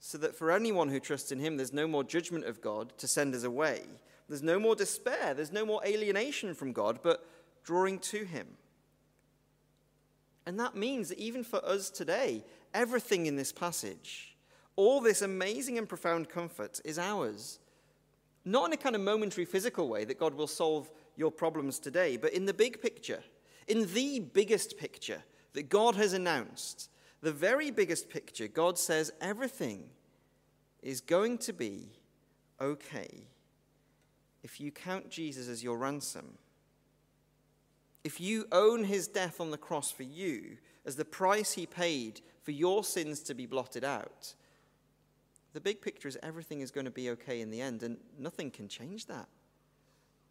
So 0.00 0.18
that 0.18 0.34
for 0.34 0.50
anyone 0.50 0.88
who 0.88 0.98
trusts 0.98 1.30
in 1.30 1.38
him, 1.38 1.58
there's 1.58 1.72
no 1.72 1.86
more 1.86 2.02
judgment 2.02 2.46
of 2.46 2.60
God 2.60 2.92
to 2.98 3.06
send 3.06 3.36
us 3.36 3.44
away. 3.44 3.82
There's 4.28 4.42
no 4.42 4.58
more 4.58 4.74
despair. 4.74 5.32
There's 5.32 5.52
no 5.52 5.64
more 5.64 5.80
alienation 5.86 6.54
from 6.54 6.72
God, 6.72 6.98
but 7.04 7.24
drawing 7.62 8.00
to 8.00 8.24
him. 8.24 8.48
And 10.44 10.58
that 10.58 10.74
means 10.74 11.10
that 11.10 11.18
even 11.18 11.44
for 11.44 11.64
us 11.64 11.88
today, 11.88 12.44
everything 12.74 13.26
in 13.26 13.36
this 13.36 13.52
passage 13.52 14.33
all 14.76 15.00
this 15.00 15.22
amazing 15.22 15.78
and 15.78 15.88
profound 15.88 16.28
comfort 16.28 16.80
is 16.84 16.98
ours. 16.98 17.58
Not 18.44 18.66
in 18.66 18.72
a 18.72 18.76
kind 18.76 18.94
of 18.94 19.00
momentary 19.00 19.44
physical 19.44 19.88
way 19.88 20.04
that 20.04 20.18
God 20.18 20.34
will 20.34 20.46
solve 20.46 20.90
your 21.16 21.30
problems 21.30 21.78
today, 21.78 22.16
but 22.16 22.32
in 22.32 22.44
the 22.44 22.54
big 22.54 22.82
picture, 22.82 23.22
in 23.68 23.92
the 23.94 24.20
biggest 24.20 24.76
picture 24.76 25.22
that 25.52 25.68
God 25.68 25.94
has 25.96 26.12
announced, 26.12 26.90
the 27.22 27.32
very 27.32 27.70
biggest 27.70 28.10
picture, 28.10 28.48
God 28.48 28.78
says 28.78 29.12
everything 29.20 29.84
is 30.82 31.00
going 31.00 31.38
to 31.38 31.52
be 31.52 31.88
okay 32.60 33.28
if 34.42 34.60
you 34.60 34.70
count 34.70 35.08
Jesus 35.08 35.48
as 35.48 35.64
your 35.64 35.78
ransom. 35.78 36.36
If 38.04 38.20
you 38.20 38.44
own 38.52 38.84
his 38.84 39.08
death 39.08 39.40
on 39.40 39.50
the 39.50 39.56
cross 39.56 39.90
for 39.90 40.02
you 40.02 40.58
as 40.84 40.96
the 40.96 41.06
price 41.06 41.54
he 41.54 41.64
paid 41.64 42.20
for 42.42 42.50
your 42.50 42.84
sins 42.84 43.20
to 43.20 43.34
be 43.34 43.46
blotted 43.46 43.84
out, 43.84 44.34
the 45.54 45.60
big 45.60 45.80
picture 45.80 46.08
is 46.08 46.18
everything 46.22 46.60
is 46.60 46.70
going 46.72 46.84
to 46.84 46.90
be 46.90 47.10
okay 47.10 47.40
in 47.40 47.50
the 47.50 47.60
end, 47.60 47.82
and 47.84 47.96
nothing 48.18 48.50
can 48.50 48.68
change 48.68 49.06
that. 49.06 49.28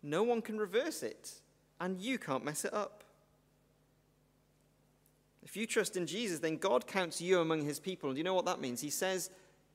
No 0.04 0.22
one 0.22 0.42
can 0.42 0.58
reverse 0.58 1.02
it, 1.02 1.32
and 1.80 2.00
you 2.00 2.20
can't 2.20 2.44
mess 2.44 2.66
it 2.66 2.74
up. 2.74 3.06
If 5.42 5.56
you 5.56 5.66
trust 5.66 5.96
in 5.96 6.06
Jesus, 6.06 6.40
then 6.40 6.58
God 6.58 6.86
counts 6.88 7.22
you 7.22 7.40
among 7.40 7.62
his 7.62 7.80
people. 7.80 8.10
And 8.10 8.18
you 8.18 8.24
know 8.24 8.34
what 8.34 8.46
that 8.46 8.60
means? 8.60 8.82
He 8.82 8.90
says, 8.90 9.30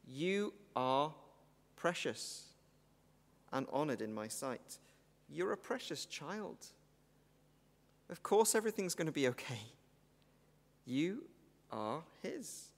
You 0.06 0.52
are 0.76 1.12
precious 1.76 2.44
and 3.52 3.66
honored 3.72 4.02
in 4.02 4.12
my 4.12 4.28
sight. 4.28 4.78
You're 5.30 5.52
a 5.52 5.58
precious 5.58 6.04
child. 6.04 6.58
Of 8.10 8.22
course, 8.22 8.54
everything's 8.54 8.94
going 8.94 9.06
to 9.06 9.12
be 9.12 9.28
okay. 9.28 9.60
You 10.86 11.24
are 11.70 12.02
his. 12.22 12.68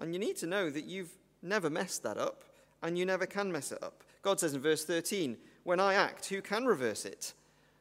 And 0.00 0.14
you 0.14 0.18
need 0.18 0.36
to 0.38 0.46
know 0.46 0.70
that 0.70 0.84
you've 0.84 1.12
never 1.42 1.70
messed 1.70 2.02
that 2.02 2.16
up, 2.16 2.42
and 2.82 2.98
you 2.98 3.04
never 3.04 3.26
can 3.26 3.52
mess 3.52 3.70
it 3.70 3.82
up. 3.82 4.02
God 4.22 4.40
says 4.40 4.54
in 4.54 4.60
verse 4.60 4.84
13, 4.84 5.36
When 5.64 5.78
I 5.78 5.94
act, 5.94 6.26
who 6.26 6.42
can 6.42 6.64
reverse 6.64 7.04
it? 7.04 7.34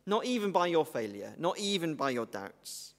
Not 0.05 0.26
even 0.26 0.51
by 0.51 0.67
your 0.67 0.86
failure, 0.86 1.34
not 1.38 1.57
even 1.57 1.95
by 1.95 2.11
your 2.11 2.26
doubts. 2.26 2.93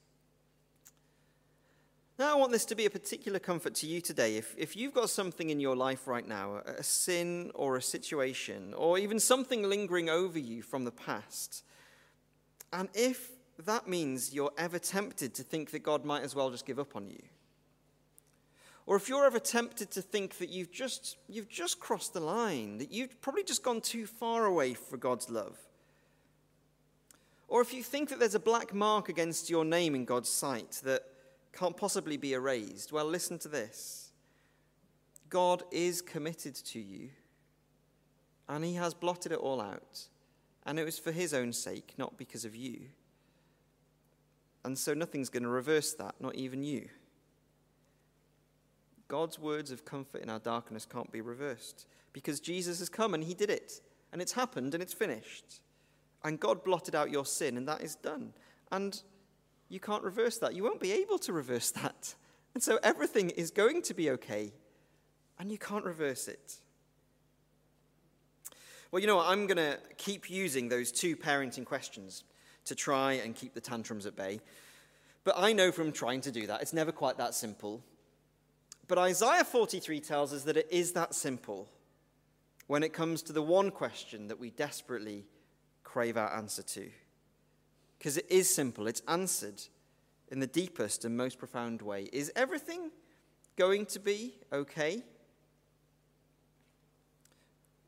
Now, 2.17 2.33
I 2.33 2.35
want 2.35 2.51
this 2.51 2.65
to 2.65 2.75
be 2.75 2.85
a 2.85 2.89
particular 2.89 3.39
comfort 3.39 3.73
to 3.75 3.87
you 3.87 3.99
today. 3.99 4.37
If, 4.37 4.53
if 4.55 4.75
you've 4.75 4.93
got 4.93 5.09
something 5.09 5.49
in 5.49 5.59
your 5.59 5.75
life 5.75 6.07
right 6.07 6.27
now, 6.27 6.61
a, 6.65 6.73
a 6.73 6.83
sin 6.83 7.51
or 7.55 7.77
a 7.77 7.81
situation, 7.81 8.75
or 8.75 8.99
even 8.99 9.19
something 9.19 9.63
lingering 9.63 10.09
over 10.09 10.37
you 10.37 10.61
from 10.61 10.83
the 10.83 10.91
past, 10.91 11.63
and 12.71 12.89
if 12.93 13.31
that 13.65 13.87
means 13.87 14.33
you're 14.33 14.53
ever 14.57 14.79
tempted 14.79 15.33
to 15.35 15.43
think 15.43 15.71
that 15.71 15.79
God 15.79 16.05
might 16.05 16.23
as 16.23 16.35
well 16.35 16.51
just 16.51 16.65
give 16.65 16.79
up 16.79 16.95
on 16.95 17.09
you, 17.09 17.21
Or 18.85 18.95
if 18.95 19.07
you're 19.07 19.25
ever 19.25 19.39
tempted 19.39 19.91
to 19.91 20.01
think 20.01 20.37
that 20.39 20.49
you've 20.49 20.71
just, 20.71 21.17
you've 21.29 21.49
just 21.49 21.79
crossed 21.79 22.13
the 22.13 22.19
line, 22.19 22.79
that 22.79 22.91
you've 22.91 23.21
probably 23.21 23.43
just 23.43 23.63
gone 23.63 23.81
too 23.81 24.05
far 24.05 24.45
away 24.45 24.73
for 24.73 24.97
God's 24.97 25.29
love. 25.29 25.57
Or 27.47 27.61
if 27.61 27.73
you 27.73 27.83
think 27.83 28.09
that 28.09 28.19
there's 28.19 28.35
a 28.35 28.39
black 28.39 28.73
mark 28.73 29.09
against 29.09 29.49
your 29.49 29.65
name 29.65 29.93
in 29.93 30.05
God's 30.05 30.29
sight 30.29 30.81
that 30.83 31.03
can't 31.53 31.75
possibly 31.75 32.17
be 32.17 32.33
erased, 32.33 32.91
well, 32.91 33.05
listen 33.05 33.37
to 33.39 33.49
this. 33.49 34.11
God 35.29 35.63
is 35.71 36.01
committed 36.01 36.55
to 36.55 36.79
you, 36.79 37.09
and 38.49 38.63
He 38.63 38.75
has 38.75 38.93
blotted 38.93 39.31
it 39.31 39.39
all 39.39 39.61
out. 39.61 40.07
And 40.65 40.79
it 40.79 40.85
was 40.85 40.99
for 40.99 41.11
His 41.11 41.33
own 41.33 41.53
sake, 41.53 41.93
not 41.97 42.17
because 42.17 42.45
of 42.45 42.55
you. 42.55 42.81
And 44.63 44.77
so 44.77 44.93
nothing's 44.93 45.29
going 45.29 45.43
to 45.43 45.49
reverse 45.49 45.93
that, 45.93 46.15
not 46.19 46.35
even 46.35 46.63
you. 46.63 46.87
God's 49.11 49.37
words 49.37 49.71
of 49.71 49.83
comfort 49.83 50.21
in 50.21 50.29
our 50.29 50.39
darkness 50.39 50.85
can't 50.85 51.11
be 51.11 51.19
reversed 51.19 51.85
because 52.13 52.39
Jesus 52.39 52.79
has 52.79 52.87
come 52.87 53.13
and 53.13 53.21
he 53.21 53.33
did 53.33 53.49
it. 53.49 53.81
And 54.13 54.21
it's 54.21 54.31
happened 54.31 54.73
and 54.73 54.81
it's 54.81 54.93
finished. 54.93 55.59
And 56.23 56.39
God 56.39 56.63
blotted 56.63 56.95
out 56.95 57.11
your 57.11 57.25
sin 57.25 57.57
and 57.57 57.67
that 57.67 57.81
is 57.81 57.95
done. 57.95 58.31
And 58.71 59.01
you 59.67 59.81
can't 59.81 60.01
reverse 60.01 60.37
that. 60.37 60.55
You 60.55 60.63
won't 60.63 60.79
be 60.79 60.93
able 60.93 61.19
to 61.19 61.33
reverse 61.33 61.71
that. 61.83 62.15
And 62.53 62.63
so 62.63 62.79
everything 62.83 63.31
is 63.31 63.51
going 63.51 63.81
to 63.81 63.93
be 63.93 64.11
okay. 64.11 64.53
And 65.37 65.51
you 65.51 65.57
can't 65.57 65.83
reverse 65.83 66.29
it. 66.29 66.55
Well, 68.91 69.01
you 69.01 69.07
know 69.07 69.17
what? 69.17 69.27
I'm 69.27 69.45
going 69.45 69.57
to 69.57 69.77
keep 69.97 70.29
using 70.29 70.69
those 70.69 70.89
two 70.89 71.17
parenting 71.17 71.65
questions 71.65 72.23
to 72.63 72.75
try 72.75 73.13
and 73.13 73.35
keep 73.35 73.55
the 73.55 73.61
tantrums 73.61 74.05
at 74.05 74.15
bay. 74.15 74.39
But 75.25 75.33
I 75.37 75.51
know 75.51 75.73
from 75.73 75.91
trying 75.91 76.21
to 76.21 76.31
do 76.31 76.47
that, 76.47 76.61
it's 76.61 76.71
never 76.71 76.93
quite 76.93 77.17
that 77.17 77.35
simple. 77.35 77.83
But 78.91 78.97
Isaiah 78.97 79.45
43 79.45 80.01
tells 80.01 80.33
us 80.33 80.43
that 80.43 80.57
it 80.57 80.67
is 80.69 80.91
that 80.91 81.15
simple 81.15 81.69
when 82.67 82.83
it 82.83 82.91
comes 82.91 83.21
to 83.21 83.31
the 83.31 83.41
one 83.41 83.71
question 83.71 84.27
that 84.27 84.37
we 84.37 84.49
desperately 84.49 85.23
crave 85.81 86.17
our 86.17 86.35
answer 86.35 86.61
to. 86.61 86.89
Because 87.97 88.17
it 88.17 88.25
is 88.29 88.53
simple, 88.53 88.87
it's 88.87 89.01
answered 89.07 89.61
in 90.29 90.41
the 90.41 90.45
deepest 90.45 91.05
and 91.05 91.15
most 91.15 91.39
profound 91.39 91.81
way. 91.81 92.09
Is 92.11 92.33
everything 92.35 92.91
going 93.55 93.85
to 93.85 93.99
be 94.01 94.33
okay? 94.51 95.01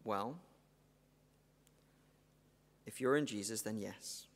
Well, 0.06 0.38
if 2.86 3.01
you're 3.01 3.18
in 3.18 3.26
Jesus, 3.26 3.62
then 3.62 3.78
yes. 3.78 4.28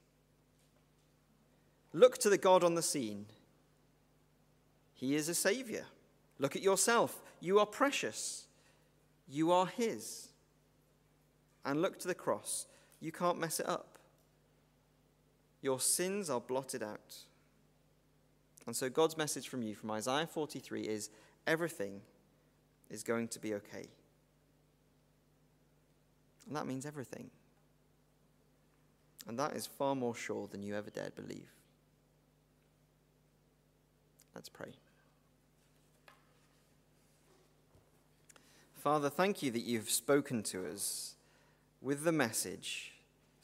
Look 1.93 2.17
to 2.17 2.29
the 2.29 2.37
God 2.37 2.65
on 2.65 2.75
the 2.75 2.81
scene. 2.81 3.25
He 4.93 5.15
is 5.15 5.29
a 5.29 5.33
Savior. 5.33 5.85
Look 6.39 6.55
at 6.55 6.61
yourself. 6.61 7.21
You 7.39 7.59
are 7.59 7.65
precious. 7.65 8.45
You 9.27 9.51
are 9.51 9.65
His. 9.65 10.29
And 11.65 11.81
look 11.81 11.99
to 11.99 12.07
the 12.07 12.15
cross. 12.15 12.67
You 12.99 13.11
can't 13.11 13.39
mess 13.39 13.59
it 13.59 13.67
up. 13.67 13.97
Your 15.61 15.79
sins 15.79 16.29
are 16.29 16.39
blotted 16.39 16.83
out. 16.83 17.17
And 18.65 18.75
so, 18.75 18.89
God's 18.89 19.17
message 19.17 19.47
from 19.47 19.63
you 19.63 19.75
from 19.75 19.91
Isaiah 19.91 20.27
43 20.27 20.81
is 20.81 21.09
everything 21.45 22.01
is 22.89 23.03
going 23.03 23.27
to 23.29 23.39
be 23.39 23.53
okay. 23.55 23.85
And 26.47 26.55
that 26.55 26.67
means 26.67 26.85
everything. 26.85 27.29
And 29.27 29.37
that 29.39 29.53
is 29.53 29.67
far 29.67 29.95
more 29.95 30.15
sure 30.15 30.47
than 30.47 30.63
you 30.63 30.75
ever 30.75 30.89
dared 30.89 31.15
believe. 31.15 31.49
Let's 34.33 34.49
pray. 34.49 34.73
Father, 38.87 39.09
thank 39.09 39.43
you 39.43 39.51
that 39.51 39.63
you've 39.63 39.89
spoken 39.89 40.41
to 40.43 40.65
us 40.65 41.15
with 41.81 42.05
the 42.05 42.11
message 42.13 42.93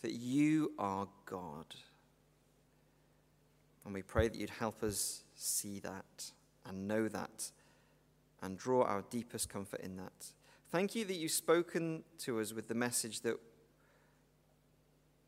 that 0.01 0.13
you 0.13 0.71
are 0.79 1.05
God. 1.25 1.65
And 3.83 3.93
we 3.93 4.03
pray 4.03 4.29
that 4.29 4.39
you'd 4.39 4.49
help 4.49 4.81
us 4.83 5.25
see 5.35 5.79
that 5.81 6.31
and 6.65 6.87
know 6.87 7.09
that 7.09 7.51
and 8.41 8.57
draw 8.57 8.83
our 8.83 9.03
deepest 9.09 9.49
comfort 9.49 9.81
in 9.81 9.97
that. 9.97 10.27
Thank 10.71 10.95
you 10.95 11.03
that 11.03 11.15
you've 11.15 11.31
spoken 11.31 12.03
to 12.19 12.39
us 12.39 12.53
with 12.53 12.69
the 12.69 12.73
message 12.73 13.19
that 13.23 13.35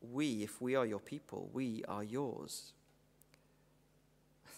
we, 0.00 0.42
if 0.42 0.62
we 0.62 0.74
are 0.76 0.86
your 0.86 0.98
people, 0.98 1.50
we 1.52 1.84
are 1.88 2.02
yours. 2.02 2.72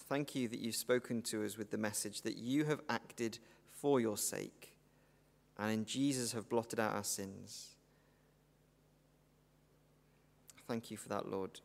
Thank 0.09 0.37
you 0.37 0.47
that 0.47 0.61
you've 0.61 0.77
spoken 0.77 1.21
to 1.23 1.45
us 1.45 1.59
with 1.59 1.73
the 1.73 1.79
message 1.79 2.23
that 2.23 2.37
you 2.37 2.65
have 2.67 2.81
acted 2.89 3.41
for 3.73 3.99
your 3.99 4.17
sake 4.17 4.69
and 5.59 5.73
in 5.73 5.85
Jesus 5.85 6.33
have 6.33 6.49
blotted 6.49 6.79
out 6.79 6.95
our 6.95 7.05
sins. 7.05 7.71
Thank 10.67 10.91
you 10.91 10.97
for 10.97 11.09
that, 11.09 11.29
Lord. 11.29 11.61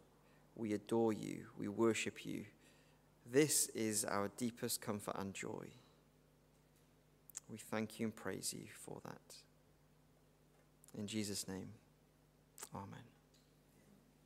We 0.55 0.73
adore 0.73 1.13
you, 1.13 1.45
we 1.57 1.67
worship 1.67 2.25
you. 2.25 2.45
This 3.31 3.67
is 3.69 4.05
our 4.05 4.29
deepest 4.37 4.81
comfort 4.81 5.15
and 5.17 5.33
joy. 5.33 5.67
We 7.49 7.57
thank 7.57 7.99
you 7.99 8.07
and 8.07 8.15
praise 8.15 8.53
you 8.53 8.65
for 8.73 8.99
that. 9.03 9.35
In 10.97 11.07
Jesus' 11.07 11.47
name, 11.47 11.69
amen. 12.73 13.12